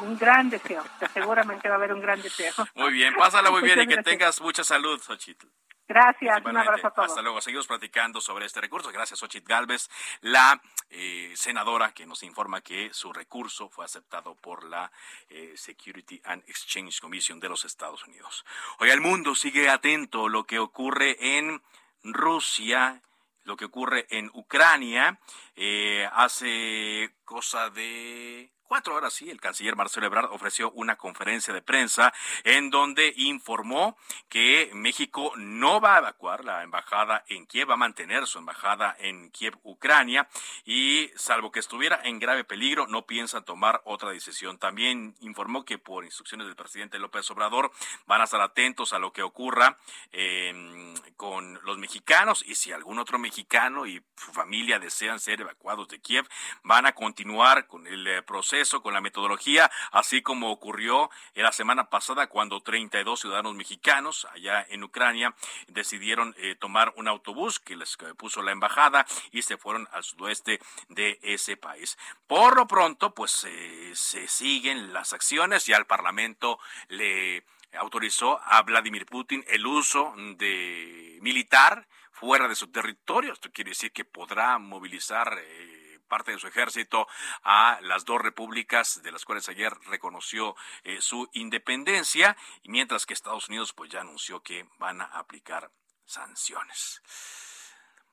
[0.00, 2.52] Un gran deseo, seguramente va a haber un gran deseo.
[2.74, 5.46] Muy bien, pásala muy bien y que tengas mucha salud, Xochitl.
[5.88, 7.08] Gracias, un abrazo a todos.
[7.08, 8.92] Hasta luego, seguimos platicando sobre este recurso.
[8.92, 9.88] Gracias, Xochitl Galvez,
[10.20, 10.60] la
[10.90, 14.92] eh, senadora que nos informa que su recurso fue aceptado por la
[15.30, 18.44] eh, Security and Exchange Commission de los Estados Unidos.
[18.80, 21.62] Hoy el mundo sigue atento a lo que ocurre en
[22.02, 23.00] Rusia
[23.48, 25.18] lo que ocurre en Ucrania.
[25.56, 31.62] Eh, hace cosa de cuatro horas, sí, el canciller Marcelo Ebrard ofreció una conferencia de
[31.62, 32.12] prensa
[32.44, 33.96] en donde informó
[34.28, 38.94] que México no va a evacuar la embajada en Kiev, va a mantener su embajada
[38.98, 40.28] en Kiev, Ucrania,
[40.66, 44.58] y salvo que estuviera en grave peligro, no piensa tomar otra decisión.
[44.58, 47.72] También informó que por instrucciones del presidente López Obrador
[48.06, 49.78] van a estar atentos a lo que ocurra
[50.12, 55.88] em, con los mexicanos y si algún otro mexicano y su familia desean ser evacuados
[55.88, 56.28] de Kiev,
[56.62, 61.44] van a continuar con el eh, proceso proceso, con la metodología, así como ocurrió en
[61.44, 65.34] la semana pasada cuando 32 ciudadanos mexicanos allá en Ucrania
[65.68, 70.58] decidieron eh, tomar un autobús que les puso la embajada y se fueron al sudoeste
[70.88, 71.96] de ese país.
[72.26, 77.44] Por lo pronto, pues eh, se siguen las acciones y al Parlamento le
[77.78, 83.32] autorizó a Vladimir Putin el uso de militar fuera de su territorio.
[83.32, 87.06] Esto quiere decir que podrá movilizar eh, parte de su ejército
[87.44, 93.48] a las dos repúblicas de las cuales ayer reconoció eh, su independencia, mientras que Estados
[93.48, 95.70] Unidos pues ya anunció que van a aplicar
[96.04, 97.02] sanciones.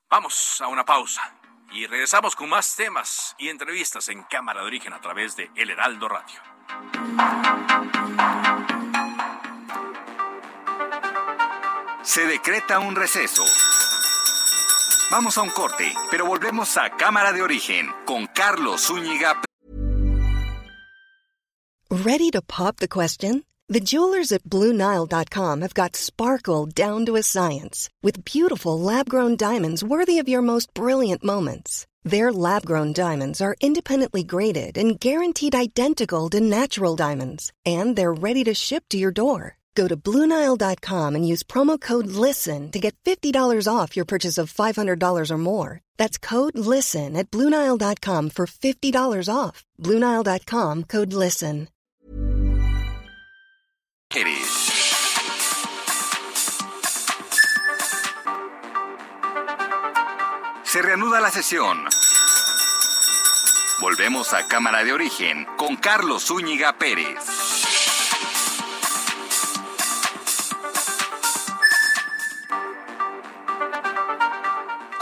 [0.10, 1.34] Vamos a una pausa
[1.72, 5.72] y regresamos con más temas y entrevistas en Cámara de Origen a través de El
[5.72, 6.42] Heraldo Radio.
[12.04, 13.44] Se decreta un receso.
[15.12, 19.36] Vamos a un corte, pero volvemos a Cámara de Origen con Carlos Zúñiga.
[21.92, 23.44] Ready to pop the question?
[23.70, 29.84] The jewelers at BlueNile.com have got sparkle down to a science with beautiful lab-grown diamonds
[29.84, 31.86] worthy of your most brilliant moments.
[32.04, 38.44] Their lab-grown diamonds are independently graded and guaranteed identical to natural diamonds, and they're ready
[38.44, 39.58] to ship to your door.
[39.76, 44.54] Go to Bluenile.com and use promo code LISTEN to get $50 off your purchase of
[44.54, 45.82] $500 or more.
[45.98, 49.66] That's code LISTEN at Bluenile.com for $50 off.
[49.82, 51.68] Bluenile.com code LISTEN.
[60.64, 61.86] Se reanuda la sesión.
[63.82, 67.45] Volvemos a Cámara de Origen con Carlos Zúñiga Pérez.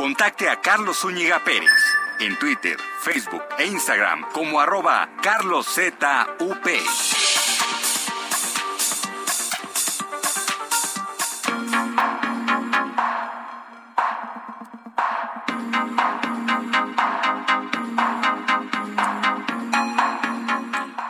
[0.03, 1.71] Contacte a Carlos Zúñiga Pérez
[2.19, 6.03] en Twitter, Facebook e Instagram como arroba carloszup.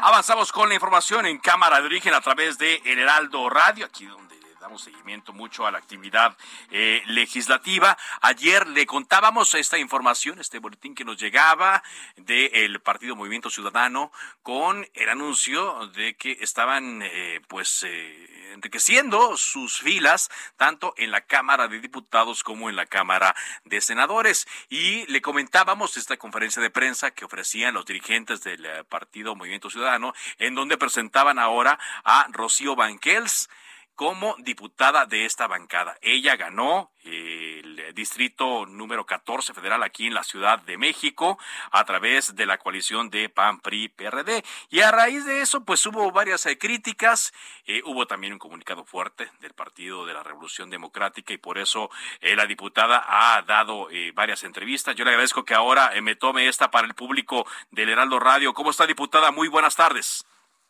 [0.03, 4.05] Avanzamos con la información en Cámara de Origen a través de El Heraldo Radio, aquí
[4.05, 4.32] donde
[4.79, 6.37] seguimiento mucho a la actividad
[6.71, 7.97] eh, legislativa.
[8.21, 11.83] Ayer le contábamos esta información, este boletín que nos llegaba
[12.15, 19.79] del Partido Movimiento Ciudadano con el anuncio de que estaban eh, pues eh, enriqueciendo sus
[19.79, 24.47] filas tanto en la Cámara de Diputados como en la Cámara de Senadores.
[24.69, 30.13] Y le comentábamos esta conferencia de prensa que ofrecían los dirigentes del Partido Movimiento Ciudadano,
[30.37, 33.49] en donde presentaban ahora a Rocío Banquels,
[33.95, 35.97] como diputada de esta bancada.
[36.01, 41.37] Ella ganó el distrito número 14 federal aquí en la Ciudad de México
[41.71, 45.85] a través de la coalición de PAN PRI PRD y a raíz de eso pues
[45.85, 47.33] hubo varias eh, críticas,
[47.65, 51.89] eh, hubo también un comunicado fuerte del Partido de la Revolución Democrática y por eso
[52.21, 54.95] eh, la diputada ha dado varias entrevistas.
[54.95, 58.53] Yo le agradezco que ahora me tome esta para el público del Heraldo Radio.
[58.53, 59.31] ¿Cómo está diputada?
[59.31, 60.25] Muy buenas tardes.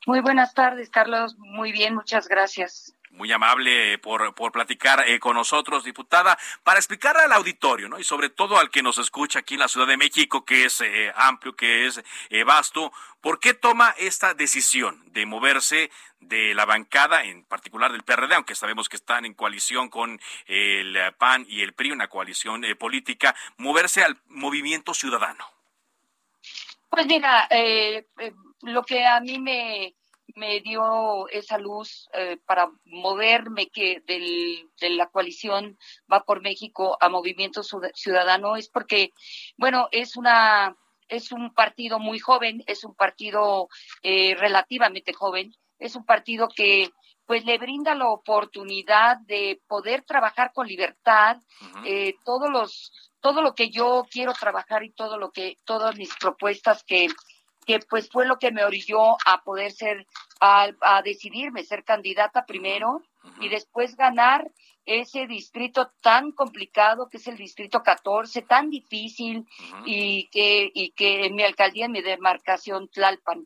[0.06, 1.36] Muy buenas tardes, Carlos.
[1.38, 7.16] Muy bien, muchas gracias muy amable por, por platicar eh, con nosotros, diputada, para explicar
[7.16, 8.00] al auditorio, ¿no?
[8.00, 10.82] Y sobre todo al que nos escucha aquí en la Ciudad de México, que es
[10.82, 16.66] eh, amplio, que es eh, vasto, ¿por qué toma esta decisión de moverse de la
[16.66, 21.62] bancada, en particular del PRD, aunque sabemos que están en coalición con el PAN y
[21.62, 25.46] el PRI, una coalición política, moverse al movimiento ciudadano?
[26.90, 27.50] Pues mira,
[28.62, 29.94] lo que a mí me
[30.36, 35.78] me dio esa luz eh, para moverme que del, de la coalición
[36.12, 39.14] va por México a Movimiento Ciudadano es porque,
[39.58, 40.76] bueno, es una
[41.10, 43.68] es un partido muy joven, es un partido
[44.02, 46.92] eh, relativamente joven, es un partido que
[47.26, 51.38] pues le brinda la oportunidad de poder trabajar con libertad
[51.86, 52.92] eh, todos los
[53.22, 57.08] todo lo que yo quiero trabajar y todo lo que todas mis propuestas que
[57.66, 60.06] que pues fue lo que me orilló a poder ser,
[60.44, 63.02] a, decidirme ser candidata primero
[63.40, 64.52] y después ganar
[64.86, 69.46] ese distrito tan complicado que es el distrito 14, tan difícil
[69.86, 73.46] y que y que en mi alcaldía, en mi demarcación Tlalpan,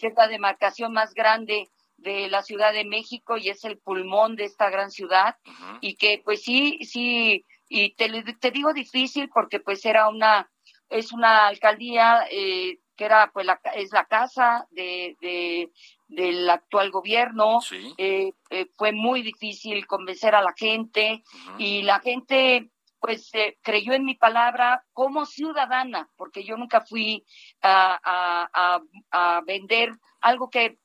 [0.00, 4.36] que es la demarcación más grande de la Ciudad de México y es el pulmón
[4.36, 5.36] de esta gran ciudad
[5.80, 10.48] y que pues sí, sí, y te, te digo difícil porque pues era una,
[10.88, 15.70] es una alcaldía eh, que era pues la, es la casa de, de
[16.08, 17.60] del actual gobierno.
[17.98, 21.22] Eh, eh, fue muy difícil convencer a la gente
[21.58, 27.24] y la gente pues eh, creyó en mi palabra como ciudadana, porque yo nunca fui
[27.62, 28.80] a, a,
[29.12, 30.78] a, vender algo que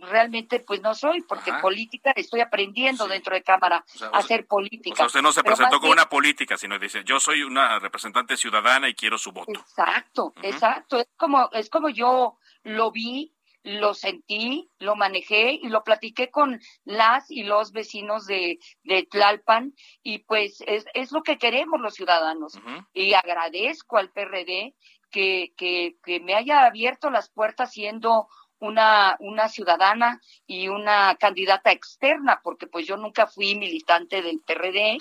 [0.00, 4.94] realmente pues no soy, porque política estoy aprendiendo dentro de Cámara a hacer política.
[4.94, 8.38] O sea, usted no se presentó como una política, sino dice, yo soy una representante
[8.38, 9.52] ciudadana y quiero su voto.
[9.52, 11.00] Exacto, exacto.
[11.00, 16.60] Es como, es como yo lo vi lo sentí, lo manejé y lo platiqué con
[16.84, 21.94] las y los vecinos de, de Tlalpan y pues es, es lo que queremos los
[21.94, 22.58] ciudadanos.
[22.92, 24.74] Y agradezco al PRD
[25.10, 28.28] que, que, que me haya abierto las puertas siendo
[28.62, 34.98] una, una ciudadana y una candidata externa, porque pues yo nunca fui militante del PRD,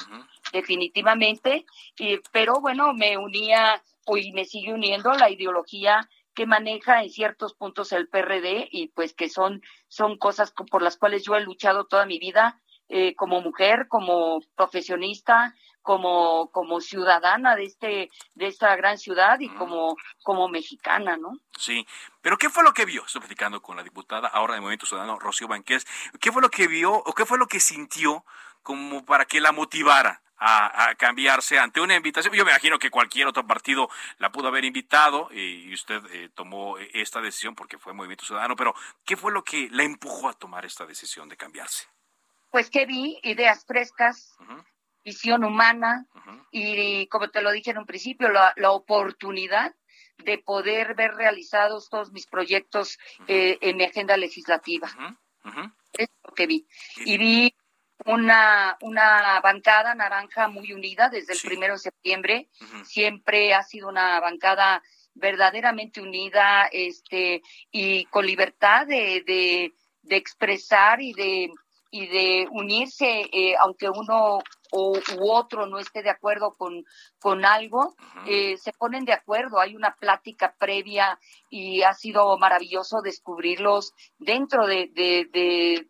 [0.52, 1.66] definitivamente,
[1.98, 7.54] y, pero bueno, me unía y me sigue uniendo la ideología que maneja en ciertos
[7.54, 11.86] puntos el PRD y pues que son, son cosas por las cuales yo he luchado
[11.86, 18.76] toda mi vida eh, como mujer, como profesionista, como, como ciudadana de este, de esta
[18.76, 21.32] gran ciudad y como, como mexicana, ¿no?
[21.58, 21.86] Sí,
[22.22, 23.06] pero ¿qué fue lo que vio?
[23.06, 25.86] Estoy platicando con la diputada ahora de Movimiento Ciudadano, Rocío Banqués.
[26.20, 28.26] ¿Qué fue lo que vio o qué fue lo que sintió
[28.62, 32.34] como para que la motivara a, cambiarse ante una invitación.
[32.34, 36.78] Yo me imagino que cualquier otro partido la pudo haber invitado y usted eh, tomó
[36.80, 38.74] esta decisión porque fue Movimiento Ciudadano, pero
[39.06, 41.86] ¿qué fue lo que la empujó a tomar esta decisión de cambiarse?
[42.50, 44.36] Pues que vi ideas frescas,
[45.04, 46.08] visión humana
[46.52, 49.76] y, como te lo dije en un principio, la, oportunidad
[50.18, 54.90] de poder ver realizados todos mis proyectos eh, en mi agenda legislativa.
[55.94, 56.68] Es lo que vi.
[56.98, 57.56] Y vi
[58.06, 62.50] una, una bancada naranja muy unida desde el primero de septiembre.
[62.84, 64.82] Siempre ha sido una bancada
[65.14, 71.52] verdaderamente unida este, y con libertad de, de, de expresar y de,
[71.92, 74.40] y de unirse, eh, aunque uno
[74.72, 76.86] o, u otro no esté de acuerdo con,
[77.20, 77.94] con algo,
[78.26, 79.60] eh, se ponen de acuerdo.
[79.60, 85.28] Hay una plática previa y ha sido maravilloso descubrirlos dentro de, de,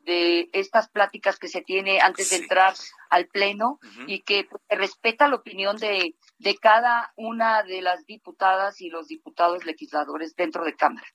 [0.04, 2.74] de, estas pláticas que se tiene antes de entrar
[3.12, 8.82] al Pleno y que pues, respeta la opinión de, de cada una de las diputadas
[8.82, 11.08] y los diputados legisladores dentro de Cámara.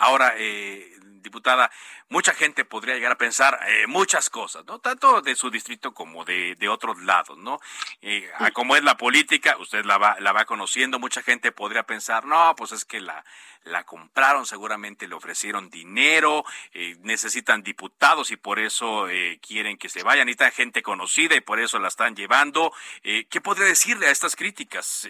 [0.00, 1.70] Ahora, eh, diputada,
[2.08, 4.78] mucha gente podría llegar a pensar eh, muchas cosas, ¿no?
[4.78, 7.60] Tanto de su distrito como de, de otros lados, ¿no?
[8.00, 12.24] Eh, como es la política, usted la va, la va conociendo, mucha gente podría pensar,
[12.24, 13.24] no, pues es que la,
[13.64, 19.88] la compraron, seguramente le ofrecieron dinero, eh, necesitan diputados y por eso eh, quieren que
[19.88, 22.72] se vayan, necesitan gente conocida y por eso la están llevando.
[23.02, 25.08] ¿Qué podría decirle a estas críticas,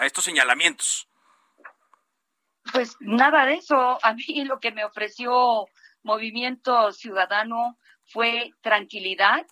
[0.00, 1.08] a estos señalamientos?
[2.72, 3.98] Pues nada de eso.
[4.02, 5.66] A mí lo que me ofreció
[6.02, 9.46] Movimiento Ciudadano fue tranquilidad,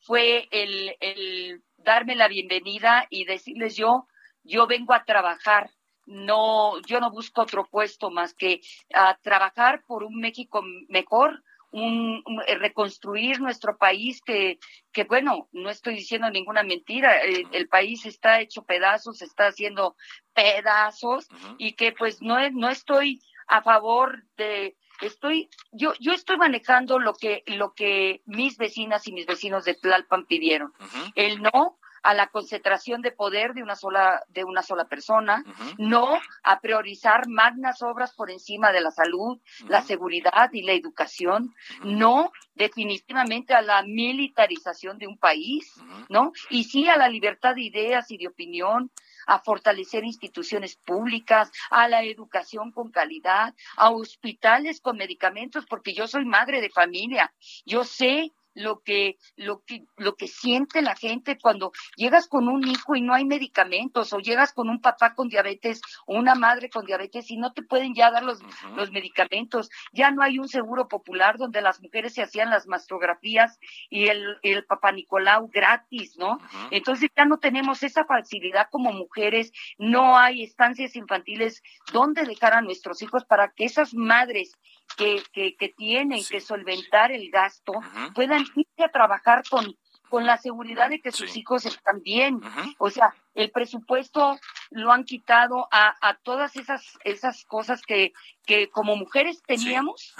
[0.00, 4.08] fue el, el darme la bienvenida y decirles yo,
[4.42, 5.70] yo vengo a trabajar,
[6.06, 8.60] no, yo no busco otro puesto más que
[8.92, 14.58] a trabajar por un México mejor, un, eh, reconstruir nuestro país que,
[14.92, 19.96] que bueno, no estoy diciendo ninguna mentira, el, el país está hecho pedazos, está haciendo
[20.34, 26.98] pedazos y que pues no, no estoy a favor de estoy yo yo estoy manejando
[26.98, 30.72] lo que lo que mis vecinas y mis vecinos de Tlalpan pidieron.
[31.14, 35.44] El no a la concentración de poder de una sola, de una sola persona,
[35.78, 39.38] no a priorizar magnas obras por encima de la salud,
[39.68, 45.72] la seguridad y la educación, no definitivamente a la militarización de un país,
[46.08, 46.32] ¿no?
[46.50, 48.90] Y sí a la libertad de ideas y de opinión,
[49.26, 56.08] a fortalecer instituciones públicas, a la educación con calidad, a hospitales con medicamentos, porque yo
[56.08, 57.32] soy madre de familia,
[57.64, 62.66] yo sé lo que, lo que, lo que siente la gente cuando llegas con un
[62.66, 66.70] hijo y no hay medicamentos, o llegas con un papá con diabetes o una madre
[66.70, 68.40] con diabetes y no te pueden ya dar los,
[68.76, 69.70] los medicamentos.
[69.92, 74.38] Ya no hay un seguro popular donde las mujeres se hacían las mastografías y el,
[74.42, 76.38] el papá Nicolau gratis, ¿no?
[76.70, 81.62] Entonces ya no tenemos esa facilidad como mujeres, no hay estancias infantiles
[81.92, 84.52] donde dejar a nuestros hijos para que esas madres
[84.96, 87.72] que, que, que tienen que solventar el gasto
[88.14, 89.76] puedan irse a trabajar con,
[90.08, 92.40] con la seguridad de que sus hijos están bien.
[92.78, 94.38] O sea, el presupuesto
[94.70, 98.12] lo han quitado a, a todas esas, esas cosas que,
[98.44, 100.14] que como mujeres teníamos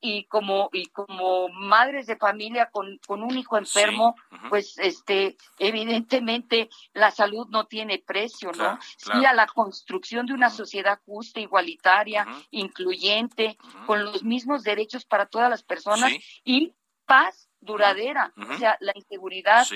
[0.00, 4.14] y como y como madres de familia con, con un hijo enfermo
[4.48, 10.50] pues este evidentemente la salud no tiene precio no sí a la construcción de una
[10.50, 16.12] sociedad justa igualitaria incluyente con los mismos derechos para todas las personas
[16.44, 16.72] y
[17.04, 19.66] paz duradera o sea la inseguridad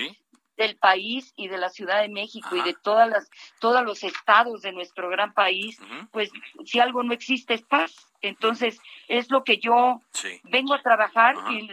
[0.57, 3.31] del país y de la Ciudad de México y de todas las
[3.61, 5.79] todos los estados de nuestro gran país,
[6.11, 6.31] pues
[6.65, 7.95] si algo no existe es paz.
[8.21, 8.79] Entonces,
[9.09, 10.01] es lo que yo
[10.45, 11.69] vengo a trabajar y,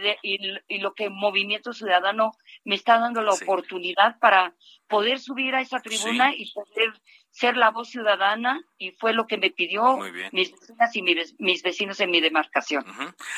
[0.68, 2.32] y, lo que Movimiento Ciudadano
[2.64, 4.52] me está dando la oportunidad para
[4.88, 6.92] poder subir a esa tribuna y poder
[7.30, 9.98] ser la voz ciudadana y fue lo que me pidió
[10.32, 12.84] mis vecinas y mis, vecinos en mi demarcación.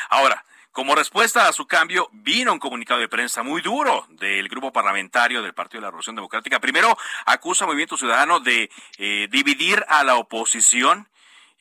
[0.09, 4.73] Ahora, como respuesta a su cambio, vino un comunicado de prensa muy duro del grupo
[4.73, 6.61] parlamentario del Partido de la Revolución Democrática.
[6.61, 6.97] Primero,
[7.27, 11.09] acusa al Movimiento Ciudadano de eh, dividir a la oposición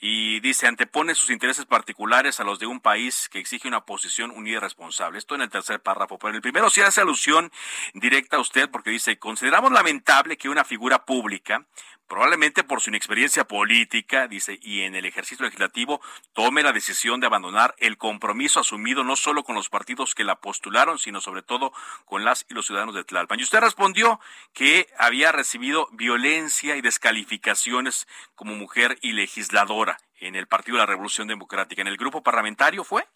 [0.04, 4.32] y dice, antepone sus intereses particulares a los de un país que exige una posición
[4.32, 5.20] unida y responsable.
[5.20, 6.18] Esto en el tercer párrafo.
[6.18, 7.52] Pero en el primero sí hace alusión
[7.94, 11.66] directa a usted porque dice, consideramos lamentable que una figura pública
[12.12, 16.02] probablemente por su inexperiencia política, dice, y en el ejercicio legislativo,
[16.34, 20.42] tome la decisión de abandonar el compromiso asumido no solo con los partidos que la
[20.42, 21.72] postularon, sino sobre todo
[22.04, 23.40] con las y los ciudadanos de Tlalpan.
[23.40, 24.20] Y usted respondió
[24.52, 30.88] que había recibido violencia y descalificaciones como mujer y legisladora en el Partido de la
[30.88, 31.82] Revolución Democrática.
[31.82, 33.08] ¿En el grupo parlamentario fue?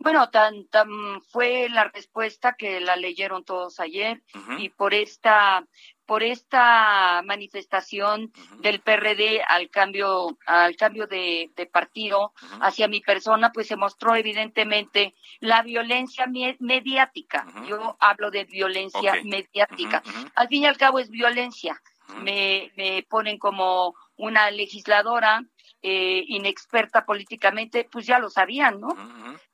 [0.00, 4.20] Bueno, tan, tan fue la respuesta que la leyeron todos ayer
[4.58, 5.64] y por esta
[6.08, 12.32] por esta manifestación del PRD al cambio al cambio de, partido
[12.62, 16.26] hacia mi persona pues se mostró evidentemente la violencia
[16.60, 17.46] mediática.
[17.68, 20.02] Yo hablo de violencia mediática.
[20.34, 21.78] Al fin y al cabo es violencia.
[22.22, 25.42] Me, me ponen como una legisladora
[25.82, 28.88] eh, inexperta políticamente pues ya lo sabían no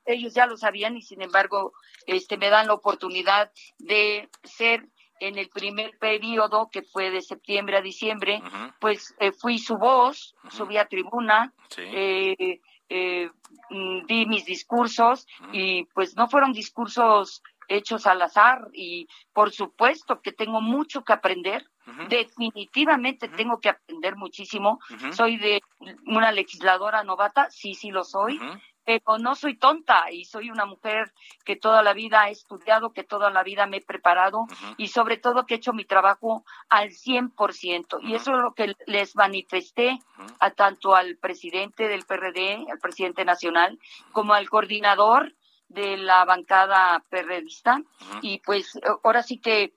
[0.06, 1.74] ellos ya lo sabían y sin embargo
[2.06, 4.88] este me dan la oportunidad de ser
[5.28, 8.42] en el primer periodo, que fue de septiembre a diciembre,
[8.80, 13.30] pues eh, fui su voz, subí a tribuna, eh, eh,
[13.70, 20.20] mm, di mis discursos y pues no fueron discursos hechos al azar y por supuesto
[20.20, 21.66] que tengo mucho que aprender,
[22.08, 24.80] definitivamente tengo que aprender muchísimo,
[25.12, 25.62] soy de
[26.06, 28.38] una legisladora novata, sí, sí lo soy,
[28.84, 31.12] pero no soy tonta y soy una mujer
[31.44, 35.16] que toda la vida he estudiado, que toda la vida me he preparado y sobre
[35.16, 37.98] todo que he hecho mi trabajo al 100%.
[38.02, 39.98] Y eso es lo que les manifesté
[40.40, 43.78] a tanto al presidente del PRD, al presidente nacional,
[44.12, 45.34] como al coordinador
[45.68, 47.82] de la bancada perredista.
[48.22, 49.74] Y pues ahora sí que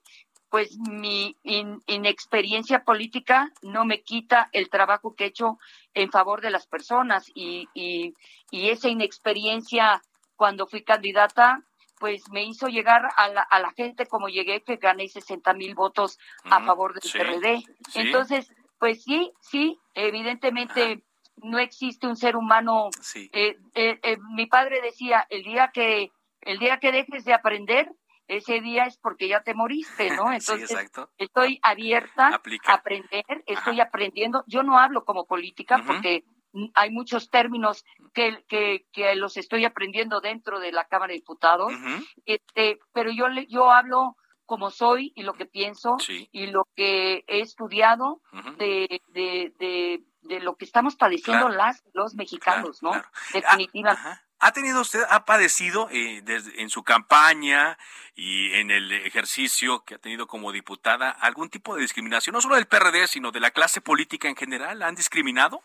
[0.50, 1.36] pues mi
[1.86, 5.58] inexperiencia política no me quita el trabajo que he hecho
[5.94, 8.14] en favor de las personas y, y,
[8.50, 10.02] esa inexperiencia
[10.36, 11.62] cuando fui candidata
[11.98, 15.74] pues me hizo llegar a la, a la gente como llegué, que gané 60 mil
[15.74, 17.64] votos a favor del PRD.
[17.94, 21.02] Entonces, pues sí, sí, evidentemente
[21.42, 22.90] no existe un ser humano.
[23.14, 27.92] Eh, eh, eh, mi padre decía, el día que el día que dejes de aprender,
[28.28, 30.32] ese día es porque ya te moriste, ¿no?
[30.32, 34.44] Entonces, estoy abierta a aprender, estoy aprendiendo.
[34.46, 36.24] Yo no hablo como política porque
[36.74, 41.72] hay muchos términos que, que, que, los estoy aprendiendo dentro de la Cámara de Diputados,
[42.24, 44.16] este, pero yo, yo hablo
[44.46, 45.98] como soy y lo que pienso
[46.32, 48.22] y lo que he estudiado
[48.56, 52.92] de, de, de, de, lo que estamos padeciendo las los mexicanos, ¿no?
[52.92, 54.27] Ah, Definitivamente.
[54.48, 56.22] ¿Ha tenido usted, ha padecido eh,
[56.56, 57.76] en su campaña
[58.16, 62.54] y en el ejercicio que ha tenido como diputada algún tipo de discriminación, no solo
[62.54, 64.82] del PRD, sino de la clase política en general?
[64.82, 65.60] ¿Han discriminado?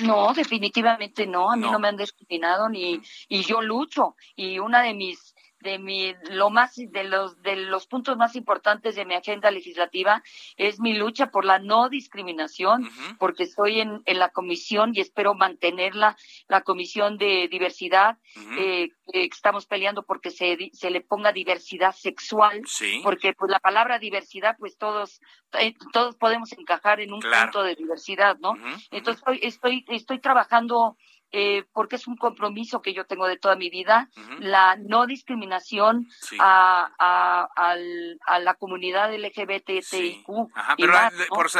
[0.00, 1.52] No, definitivamente no.
[1.52, 5.78] A mí no, me han discriminado ni y yo lucho y una de mis de
[5.78, 10.22] mi lo más de los de los puntos más importantes de mi agenda legislativa
[10.56, 12.88] es mi lucha por la no discriminación
[13.18, 16.16] porque estoy en, en, la comisión y espero mantenerla
[16.48, 18.18] la comisión de diversidad
[18.58, 22.62] eh, estamos peleando porque se, se le ponga diversidad sexual
[23.02, 25.20] porque pues la palabra diversidad pues todos
[25.58, 28.54] eh, todos podemos encajar en un punto de diversidad no
[28.90, 30.96] entonces estoy estoy estoy trabajando
[31.32, 34.08] eh, porque es un compromiso que yo tengo de toda mi vida,
[34.40, 36.08] la no discriminación
[36.40, 40.26] a, a, la comunidad LGBTIQ.
[40.76, 40.94] pero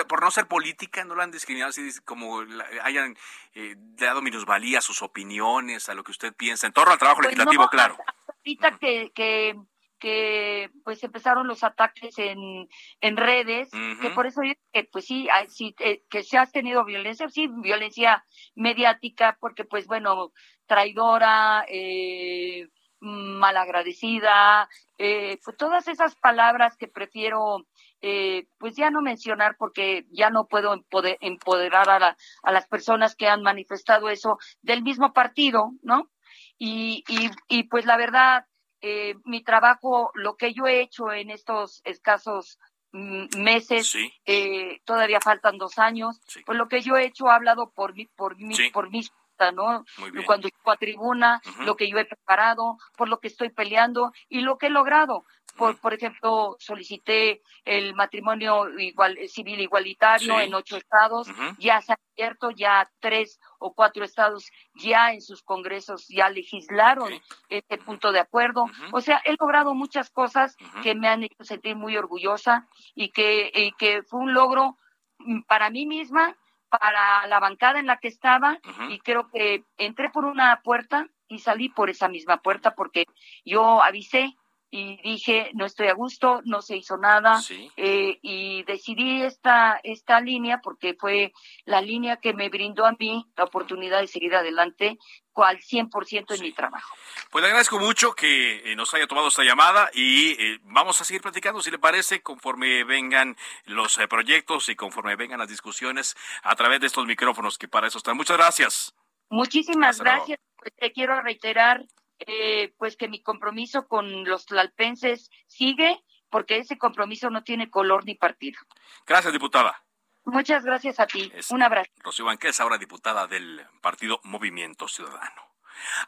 [0.09, 2.41] por, no ser política no la han discriminado, así como
[2.83, 3.17] hayan
[3.55, 7.21] eh, dado minusvalía a sus opiniones, a lo que usted piensa, en torno al trabajo
[7.21, 7.97] pues legislativo, claro.
[8.39, 9.57] Ahorita que, que
[10.01, 12.69] que pues empezaron los ataques en,
[13.01, 13.71] en redes,
[14.01, 14.41] que por eso
[14.73, 18.25] que pues sí, sí eh, que se ha tenido violencia, sí, violencia
[18.55, 20.33] mediática, porque pues bueno,
[20.67, 22.67] traidora, eh,
[23.01, 27.67] malagradecida, eh, pues todas esas palabras que prefiero
[28.03, 30.75] eh, pues ya no mencionar porque ya no puedo
[31.21, 36.11] empoderar a, a las personas que han manifestado eso del mismo partido, ¿no?
[36.59, 38.45] Y, y, y pues la verdad,
[38.81, 42.59] eh, mi trabajo, lo que yo he hecho en estos escasos
[42.93, 47.71] mm, meses, eh, todavía faltan dos años, pues lo que yo he hecho ha hablado
[47.71, 49.03] por mí, por mí, por mí
[49.51, 49.85] ¿no?
[50.27, 54.41] Cuando llego a tribuna, lo que yo he preparado, por lo que estoy peleando y
[54.41, 55.25] lo que he logrado.
[55.57, 61.29] Por, por ejemplo, solicité el matrimonio igual, civil igualitario en ocho estados,
[61.59, 67.13] ya se ha abierto, ya tres o cuatro estados ya en sus congresos ya legislaron
[67.49, 68.67] este punto de acuerdo.
[68.93, 73.51] O sea, he logrado muchas cosas que me han hecho sentir muy orgullosa y que,
[73.55, 74.77] y que fue un logro
[75.19, 76.37] mm, para mí misma,
[76.71, 81.41] para la bancada en la que estaba y creo que entré por una puerta y
[81.41, 83.07] salí por esa misma puerta porque
[83.45, 84.37] yo avisé
[84.71, 87.41] y dije, no estoy a gusto, no se hizo nada,
[87.77, 91.33] eh, y decidí esta, esta línea porque fue
[91.65, 94.99] la línea que me brindó a mí la oportunidad de seguir adelante
[95.33, 96.95] cual 100% en mi trabajo.
[97.31, 101.05] Pues le agradezco mucho que eh, nos haya tomado esta llamada y eh, vamos a
[101.05, 106.55] seguir platicando, si le parece, conforme vengan los proyectos y conforme vengan las discusiones a
[106.55, 108.17] través de estos micrófonos que para eso están.
[108.17, 108.95] Muchas gracias.
[109.31, 110.39] Muchísimas gracias.
[110.57, 111.87] Pues, te quiero reiterar
[112.27, 118.05] eh, pues que mi compromiso con los tlalpenses sigue, porque ese compromiso no tiene color
[118.05, 118.59] ni partido.
[119.07, 119.83] Gracias, diputada.
[120.25, 121.33] Muchas gracias a ti.
[121.51, 121.91] Un abrazo.
[122.03, 125.43] Rocío Banqués, ahora diputada del partido Movimiento Ciudadano.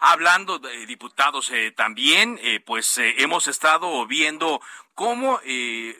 [0.00, 4.60] Hablando de diputados eh, también, eh, pues hemos estado viendo
[4.94, 5.40] cómo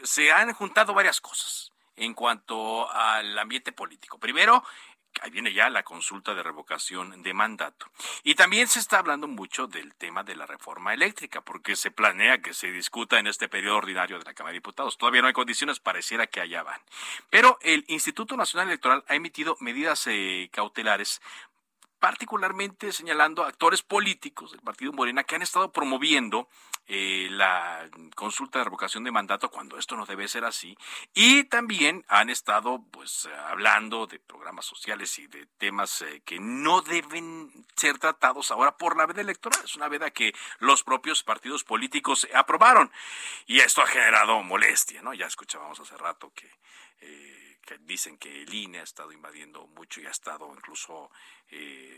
[0.02, 4.18] se han juntado varias cosas en cuanto al ambiente político.
[4.18, 4.62] Primero,
[5.20, 7.86] ahí viene ya la consulta de revocación de mandato.
[8.22, 12.40] Y también se está hablando mucho del tema de la reforma eléctrica, porque se planea
[12.40, 14.98] que se discuta en este periodo ordinario de la Cámara de Diputados.
[14.98, 16.80] Todavía no hay condiciones, pareciera que allá van.
[17.30, 21.20] Pero el Instituto Nacional Electoral ha emitido medidas eh, cautelares
[22.02, 26.48] particularmente señalando actores políticos del Partido Morena que han estado promoviendo
[26.88, 30.76] eh, la consulta de revocación de mandato cuando esto no debe ser así.
[31.14, 36.82] Y también han estado pues hablando de programas sociales y de temas eh, que no
[36.82, 39.60] deben ser tratados ahora por la veda electoral.
[39.64, 42.90] Es una veda que los propios partidos políticos aprobaron.
[43.46, 46.50] Y esto ha generado molestia no ya escuchábamos hace rato que
[47.02, 51.10] eh, que dicen que el INE ha estado invadiendo mucho y ha estado incluso
[51.48, 51.91] eh,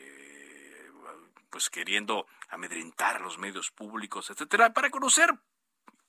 [1.50, 5.30] pues queriendo amedrentar a los medios públicos, etcétera, para conocer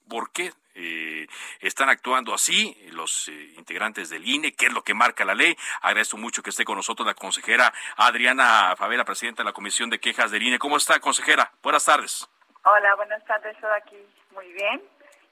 [0.08, 1.28] por qué eh,
[1.60, 5.56] están actuando así los eh, integrantes del INE, qué es lo que marca la ley.
[5.82, 10.00] Agradezco mucho que esté con nosotros la consejera Adriana Favela, presidenta de la Comisión de
[10.00, 10.60] Quejas del INE.
[10.60, 11.52] ¿Cómo está, consejera?
[11.62, 12.28] Buenas tardes.
[12.64, 13.56] Hola, buenas tardes.
[13.56, 13.98] Estoy aquí
[14.32, 14.82] muy bien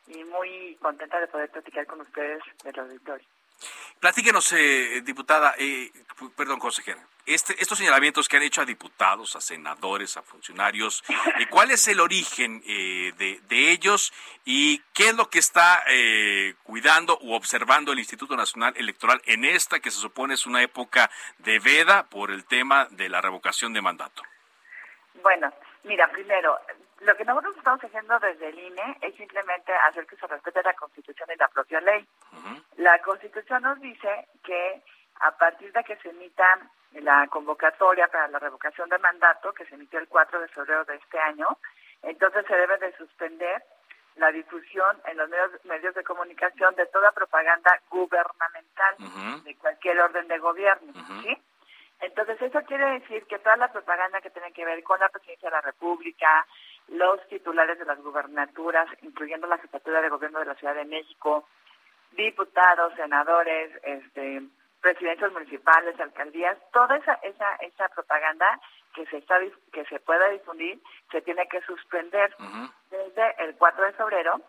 [0.08, 3.28] y muy contenta de poder platicar con ustedes del auditorio.
[4.00, 5.92] Platíquenos, eh, diputada, eh,
[6.36, 11.04] perdón, consejera, este, estos señalamientos que han hecho a diputados, a senadores, a funcionarios,
[11.40, 14.12] eh, ¿cuál es el origen eh, de, ellos
[14.44, 19.46] y qué es lo que está eh, cuidando u observando el Instituto Nacional Electoral en
[19.46, 23.72] esta que se supone es una época de veda por el tema de la revocación
[23.72, 24.22] de mandato?
[25.22, 25.52] Bueno,
[25.86, 26.60] mira, primero,
[27.04, 30.74] lo que nosotros estamos haciendo desde el INE es simplemente hacer que se respete la
[30.74, 32.08] Constitución y la propia ley.
[32.78, 34.82] La Constitución nos dice que
[35.20, 36.60] a partir de que se emita
[36.94, 40.96] la convocatoria para la revocación de mandato, que se emitió el 4 de febrero de
[40.96, 41.48] este año,
[42.02, 43.64] entonces se debe de suspender
[44.16, 50.28] la difusión en los medios, medios de comunicación de toda propaganda gubernamental de cualquier orden
[50.28, 50.94] de gobierno,
[51.24, 51.38] ¿sí?
[52.00, 55.50] Entonces eso quiere decir que toda la propaganda que tiene que ver con la presidencia
[55.50, 56.46] de la República,
[56.88, 61.48] los titulares de las gubernaturas, incluyendo la jefatura de gobierno de la Ciudad de México,
[62.12, 64.44] diputados, senadores, este,
[64.82, 68.60] presidencias municipales, alcaldías, toda esa, esa, esa propaganda
[68.94, 69.36] que se está
[69.72, 70.80] que se pueda difundir
[71.12, 72.36] se tiene que suspender
[72.92, 74.42] desde el 4 de febrero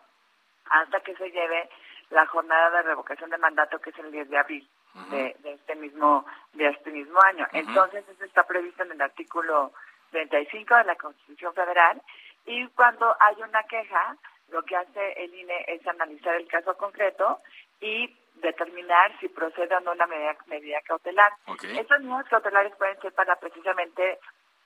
[0.69, 1.69] hasta que se lleve
[2.09, 4.69] la jornada de revocación de mandato que es el 10 de abril
[5.09, 7.47] de, este mismo de este mismo año.
[7.51, 9.73] Entonces eso está previsto en el artículo
[10.11, 12.01] 35 de la Constitución Federal
[12.45, 14.17] y cuando hay una queja,
[14.49, 17.39] lo que hace el INE es analizar el caso concreto
[17.81, 21.31] y determinar si procede o no una medida, medida cautelar.
[21.63, 24.19] Esas medidas cautelares pueden ser para precisamente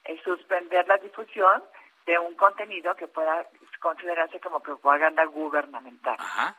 [0.06, 1.64] eh, suspender la difusión
[2.06, 3.46] de un contenido que pueda
[3.80, 6.16] considerarse como propaganda gubernamental.
[6.20, 6.56] Ajá.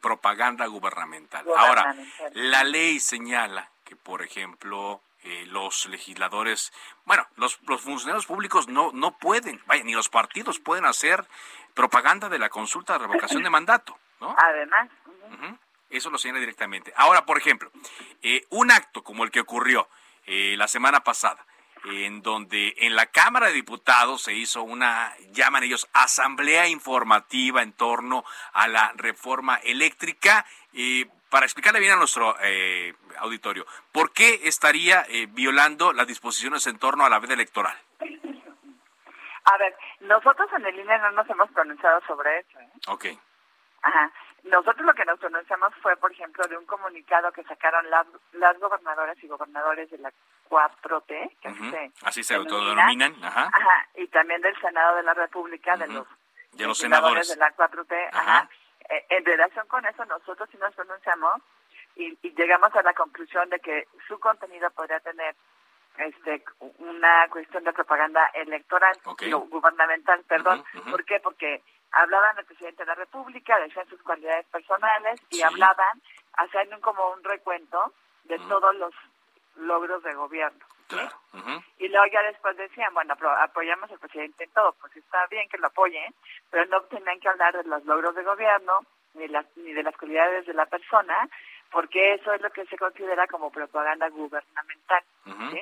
[0.00, 1.44] Propaganda gubernamental.
[1.56, 1.94] Ahora,
[2.32, 6.72] la ley señala que, por ejemplo, eh, los legisladores,
[7.04, 11.26] bueno, los, los funcionarios públicos no, no pueden, vaya, ni los partidos pueden hacer
[11.74, 14.36] propaganda de la consulta de revocación de mandato, ¿no?
[14.38, 14.88] Además.
[15.90, 16.92] Eso lo señala directamente.
[16.96, 17.72] Ahora, por ejemplo,
[18.22, 19.88] eh, un acto como el que ocurrió
[20.26, 21.44] eh, la semana pasada,
[21.86, 27.72] en donde en la Cámara de Diputados se hizo una, llaman ellos, asamblea informativa en
[27.72, 30.44] torno a la reforma eléctrica.
[30.72, 36.66] y para explicarle bien a nuestro eh, auditorio, ¿por qué estaría eh, violando las disposiciones
[36.66, 37.76] en torno a la veda electoral?
[39.44, 42.58] A ver, nosotros en el INE no nos hemos pronunciado sobre eso.
[42.58, 42.70] ¿eh?
[42.88, 43.06] Ok.
[43.82, 44.10] Ajá.
[44.44, 48.58] Nosotros lo que nos pronunciamos fue, por ejemplo, de un comunicado que sacaron las, las
[48.58, 50.12] gobernadoras y gobernadores de la
[50.48, 51.70] 4T, que Ujú.
[51.70, 52.56] se Así se denomina.
[52.56, 53.24] autodenominan.
[53.24, 53.50] Ajá.
[53.52, 56.06] Ajá, y también del Senado de la República, de los
[56.52, 57.28] De los senadores.
[57.28, 58.08] de la 4T.
[58.12, 58.48] Ajá.
[58.88, 61.42] Eh, en relación con eso, nosotros sí nos pronunciamos
[61.96, 65.34] y, y llegamos a la conclusión de que su contenido podría tener
[65.98, 66.44] este
[66.78, 69.22] una cuestión de propaganda electoral, Ok.
[69.22, 70.62] digo, gubernamental, perdón.
[70.74, 70.90] Ujú.
[70.90, 71.20] ¿Por qué?
[71.20, 75.42] Porque hablaban del presidente de la República, decían sus cualidades personales y Sí.
[75.42, 76.02] hablaban,
[76.34, 77.92] hacían como un recuento
[78.24, 78.92] de todos los
[79.56, 80.64] logros de gobierno.
[80.88, 81.16] Claro.
[81.78, 85.58] Y luego ya después decían, bueno, apoyamos al presidente en todo, pues está bien que
[85.58, 86.14] lo apoyen,
[86.50, 88.80] pero no tenían que hablar de los logros de gobierno
[89.14, 91.28] ni, las, ni de las cualidades de la persona,
[91.70, 95.02] porque eso es lo que se considera como propaganda gubernamental.
[95.50, 95.60] ¿sí?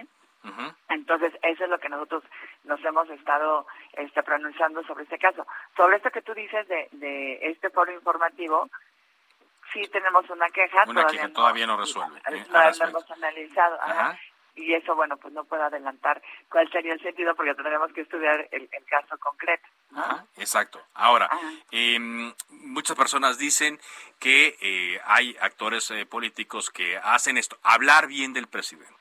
[0.90, 2.22] Entonces, eso es lo que nosotros
[2.64, 5.46] nos hemos estado este, pronunciando sobre este caso.
[5.76, 8.68] Sobre esto que tú dices de, de este foro informativo,
[9.74, 10.84] sí tenemos una queja.
[10.86, 12.18] Una todavía queja no- todavía no resuelve.
[12.30, 13.78] eh, no hemos analizado.
[13.82, 14.00] ajá.
[14.10, 14.20] Ajá.
[14.56, 18.46] Y eso, bueno, pues no puedo adelantar cuál sería el sentido porque tendremos que estudiar
[18.52, 19.66] el, el caso concreto.
[19.96, 20.80] Ajá, exacto.
[20.94, 21.28] Ahora,
[21.72, 23.80] em, muchas personas dicen
[24.20, 28.94] que eh, hay actores eh, políticos que hacen esto, hablar bien del presidente,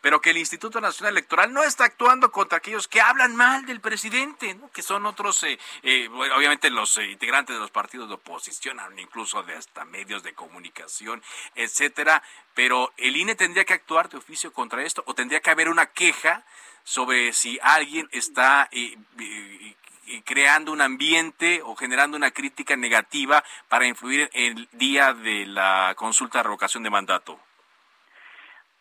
[0.00, 3.80] pero que el Instituto Nacional Electoral no está actuando contra aquellos que hablan mal del
[3.80, 4.70] presidente, ¿no?
[4.70, 9.42] que son otros, eh, eh, obviamente los eh, integrantes de los partidos de oposición, incluso
[9.42, 11.22] de hasta medios de comunicación,
[11.54, 12.22] etcétera,
[12.54, 15.86] pero el INE tendría que actuar de oficio contra esto o tendría que haber una
[15.86, 16.44] queja
[16.88, 23.86] sobre si alguien está eh, eh, creando un ambiente o generando una crítica negativa para
[23.86, 27.38] influir en el día de la consulta de revocación de mandato.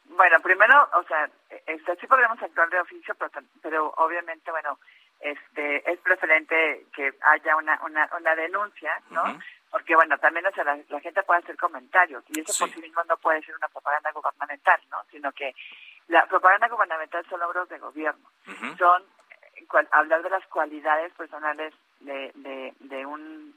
[0.09, 1.29] Bueno, primero, o sea,
[1.65, 3.31] este, sí podríamos actuar de oficio, pero,
[3.61, 4.79] pero obviamente, bueno,
[5.19, 9.23] este, es preferente que haya una, una, una denuncia, ¿no?
[9.69, 12.79] Porque, bueno, también o sea, la, la gente puede hacer comentarios y eso por sí
[12.81, 14.97] mismo no puede ser una propaganda gubernamental, ¿no?
[15.11, 15.53] Sino que
[16.07, 18.25] la propaganda gubernamental son logros de gobierno.
[18.77, 23.53] Son eh, cual- hablar de las cualidades personales de, de, de un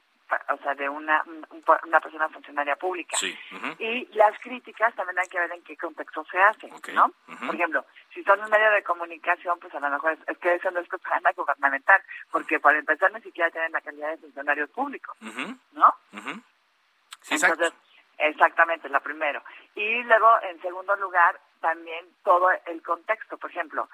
[0.49, 1.47] o sea de una un-
[1.85, 3.37] una persona funcionaria pública Sí.
[3.79, 7.13] y las críticas también hay que ver en qué contexto se hacen, ¿no?
[7.47, 10.55] Por ejemplo, si son un medio de comunicación, pues a lo mejor es, es que
[10.55, 14.71] eso no es propaganda gubernamental, porque para empezar ni siquiera tienen la calidad de funcionarios
[14.71, 15.17] públicos,
[15.73, 15.95] ¿no?
[17.23, 17.65] Sí, exacto.
[17.65, 17.79] Entonces,
[18.19, 19.43] exactamente, la primero.
[19.75, 23.37] Y luego, en segundo lugar, también todo el contexto.
[23.37, 23.89] Por ejemplo,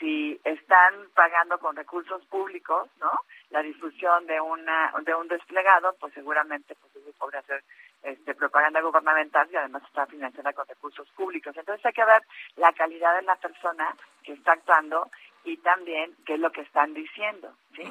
[0.00, 3.10] si están pagando con recursos públicos, ¿no?
[3.50, 7.62] La difusión de una de un desplegado, pues seguramente pues eso podría ser
[8.02, 11.54] este, propaganda gubernamental y además está financiada con recursos públicos.
[11.54, 12.22] Entonces hay que ver
[12.56, 13.94] la calidad de la persona
[14.24, 15.10] que está actuando
[15.44, 17.82] y también qué es lo que están diciendo, ¿sí?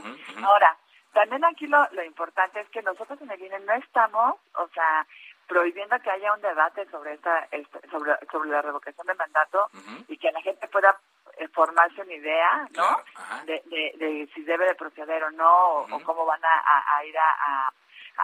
[0.44, 0.76] Ahora,
[1.14, 5.06] también aquí lo, lo importante es que nosotros en el INE no estamos, o sea,
[5.48, 7.48] prohibiendo que haya un debate sobre esta,
[7.90, 9.68] sobre, sobre la revocación de mandato
[10.08, 10.96] y que la gente pueda
[11.54, 13.02] formarse una idea, ¿no?
[13.46, 16.98] De, de, de si debe de proceder o no, o, o cómo van a, a-
[16.98, 17.30] a ir a,
[17.68, 17.74] a-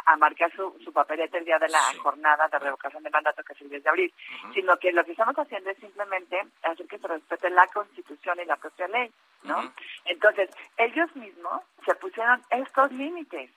[0.07, 3.53] a marcar su, su papeleta el día de la jornada de revocación de mandato que
[3.53, 4.13] es el 10 de abril,
[4.53, 8.45] sino que lo que estamos haciendo es simplemente hacer que se respete la Constitución y
[8.45, 9.09] la propia ley,
[9.43, 9.71] ¿no?
[10.03, 13.49] Entonces, ellos mismos se pusieron estos límites.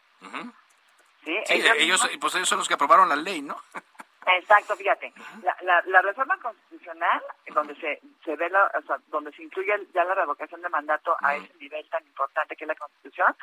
[1.25, 1.35] ¿sí?
[1.47, 3.57] Sí, ellos, mismos- pues ellos son los que aprobaron la ley, ¿no?
[4.37, 5.13] Exacto, fíjate,
[5.43, 7.23] la, la, la reforma constitucional,
[7.55, 11.17] donde se, se ve, la, o sea, donde se incluye ya la revocación de mandato
[11.21, 13.35] a ese nivel tan importante que es la constitución,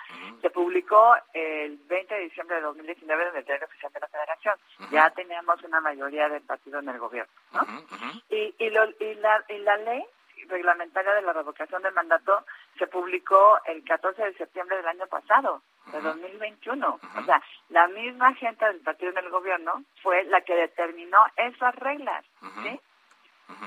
[0.41, 4.55] se publicó el 20 de diciembre de 2019 en el Diario Oficial de la Federación.
[4.91, 7.61] Ya teníamos una mayoría del partido en el gobierno, ¿no?
[8.29, 10.05] Y, y, lo- y la, y la ley
[10.49, 12.45] reglamentaria de la revocación del mandato
[12.77, 16.99] se publicó el 14 de septiembre del año pasado, de 2021.
[17.17, 21.75] O sea, la misma gente del partido en el gobierno fue la que determinó esas
[21.75, 22.25] reglas,
[22.63, 22.79] ¿sí?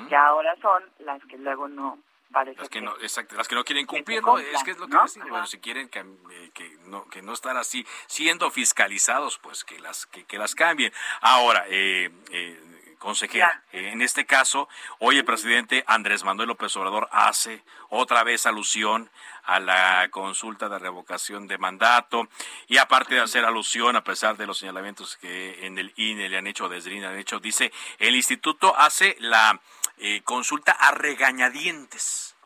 [0.08, 1.98] Que ahora son las que luego no
[2.32, 4.36] parece Las que que- no, exacto, las que no quieren cumplir, ¿no?
[4.38, 5.02] Es que es lo que ¿no?
[5.02, 9.64] decimos, bueno, si quieren que, eh, que no que no estar así siendo fiscalizados, pues
[9.64, 10.92] que las que, que las cambien.
[11.22, 12.60] Ahora, eh, eh,
[12.98, 14.68] consejera, en este caso,
[14.98, 19.10] hoy el presidente Andrés Manuel López Obrador hace otra vez alusión
[19.44, 22.28] a la consulta de revocación de mandato
[22.66, 26.36] y aparte de hacer alusión, a pesar de los señalamientos que en el INE le
[26.36, 29.58] han hecho, desde el INE le han hecho, dice, el instituto hace la
[29.96, 32.36] eh, consulta a regañadientes.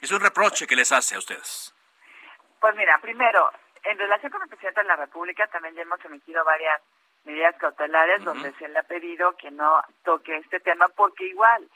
[0.00, 1.74] Es un reproche que les hace a ustedes.
[2.60, 3.50] Pues mira, primero,
[3.82, 6.80] en relación con el presidente de la República también ya hemos emitido varias
[7.24, 11.68] medidas cautelares donde se le ha pedido que no toque este tema porque igual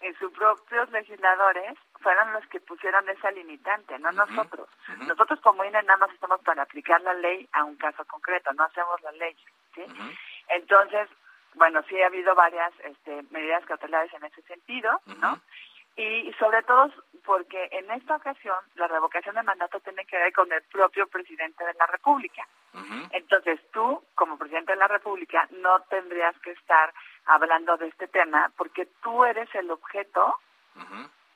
[0.00, 4.68] en sus propios legisladores fueron los que pusieron esa limitante, no nosotros.
[5.06, 8.64] Nosotros como INE nada más estamos para aplicar la ley a un caso concreto, no
[8.64, 9.36] hacemos la ley,
[9.74, 9.82] ¿sí?
[10.48, 11.08] Entonces,
[11.54, 15.40] bueno, sí ha habido varias este, medidas cautelares en ese sentido, ¿no?
[15.96, 16.92] Y, sobre todo
[17.28, 21.62] porque en esta ocasión la revocación de mandato tiene que ver con el propio presidente
[21.62, 22.48] de la República.
[23.10, 26.94] Entonces tú, como presidente de la República, no tendrías que estar
[27.26, 30.36] hablando de este tema porque tú eres el objeto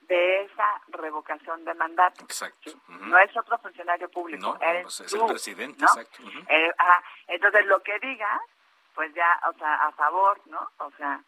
[0.01, 2.25] de esa revocación de mandato.
[2.25, 2.71] Exacto.
[2.89, 5.89] No es otro funcionario público, no, eres pues es tú, el presidente, ¿no?
[5.89, 6.23] exacto.
[6.49, 7.05] Eh, ajá.
[7.27, 8.41] Entonces lo que digas,
[8.95, 10.71] pues ya, o sea, a favor, ¿no?
[10.79, 11.21] O sea,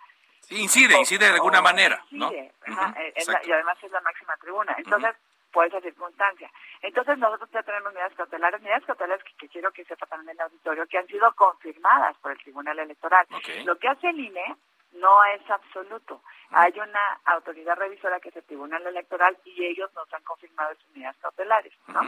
[0.49, 2.27] Sí, incide, incide de alguna manera, ¿no?
[2.27, 4.75] incide, Ujú, ajá, eh, es la- y además es la máxima tribuna.
[4.79, 5.15] Entonces,
[5.53, 6.51] por esa circunstancia.
[6.83, 10.41] Entonces, nosotros ya tenemos medidas cautelares, medidas cautelares que, que quiero que sepa también el
[10.41, 13.25] auditorio, que han sido confirmadas por el Tribunal Electoral.
[13.65, 14.57] Lo que hace el INE
[14.95, 16.23] no es absoluto.
[16.51, 20.89] Hay una autoridad revisora que es el Tribunal Electoral y ellos nos han confirmado sus
[20.91, 22.01] medidas cautelares, ¿no?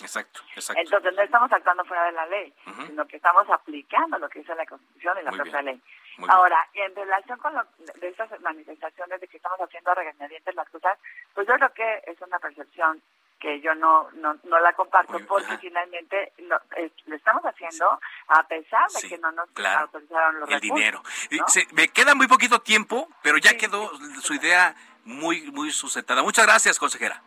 [0.00, 0.80] Exacto, exacto.
[0.82, 2.54] Entonces, no estamos actuando fuera de la ley,
[2.86, 5.82] sino que estamos aplicando lo que dice la Constitución y la Muy propia bien, ley.
[6.18, 6.30] Muy bien.
[6.30, 7.64] Ahora, y en relación con lo,
[8.00, 10.98] de estas manifestaciones de que estamos haciendo a regañadientes las cosas,
[11.34, 13.02] pues yo creo que es una percepción
[13.40, 17.98] que yo no no, no la comparto porque finalmente lo, es- lo estamos haciendo
[18.28, 19.80] a pesar de que no nos claro.
[19.80, 21.02] autorizaron los el recursos, dinero.
[21.32, 21.48] ¿no?
[21.48, 23.90] se- me queda muy poquito tiempo, pero ya quedó
[24.20, 26.22] su idea muy, muy sustentada.
[26.22, 27.20] Muchas gracias, consejera.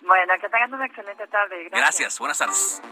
[0.00, 1.68] Bueno, que tengan una excelente tarde.
[1.70, 2.82] Gracias, buenas tardes.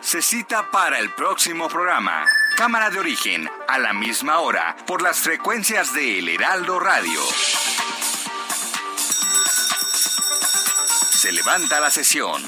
[0.00, 2.24] Se cita para el próximo programa.
[2.56, 7.20] Cámara de origen, a la misma hora, por las frecuencias de El Heraldo Radio.
[11.10, 12.42] Se levanta la sesión.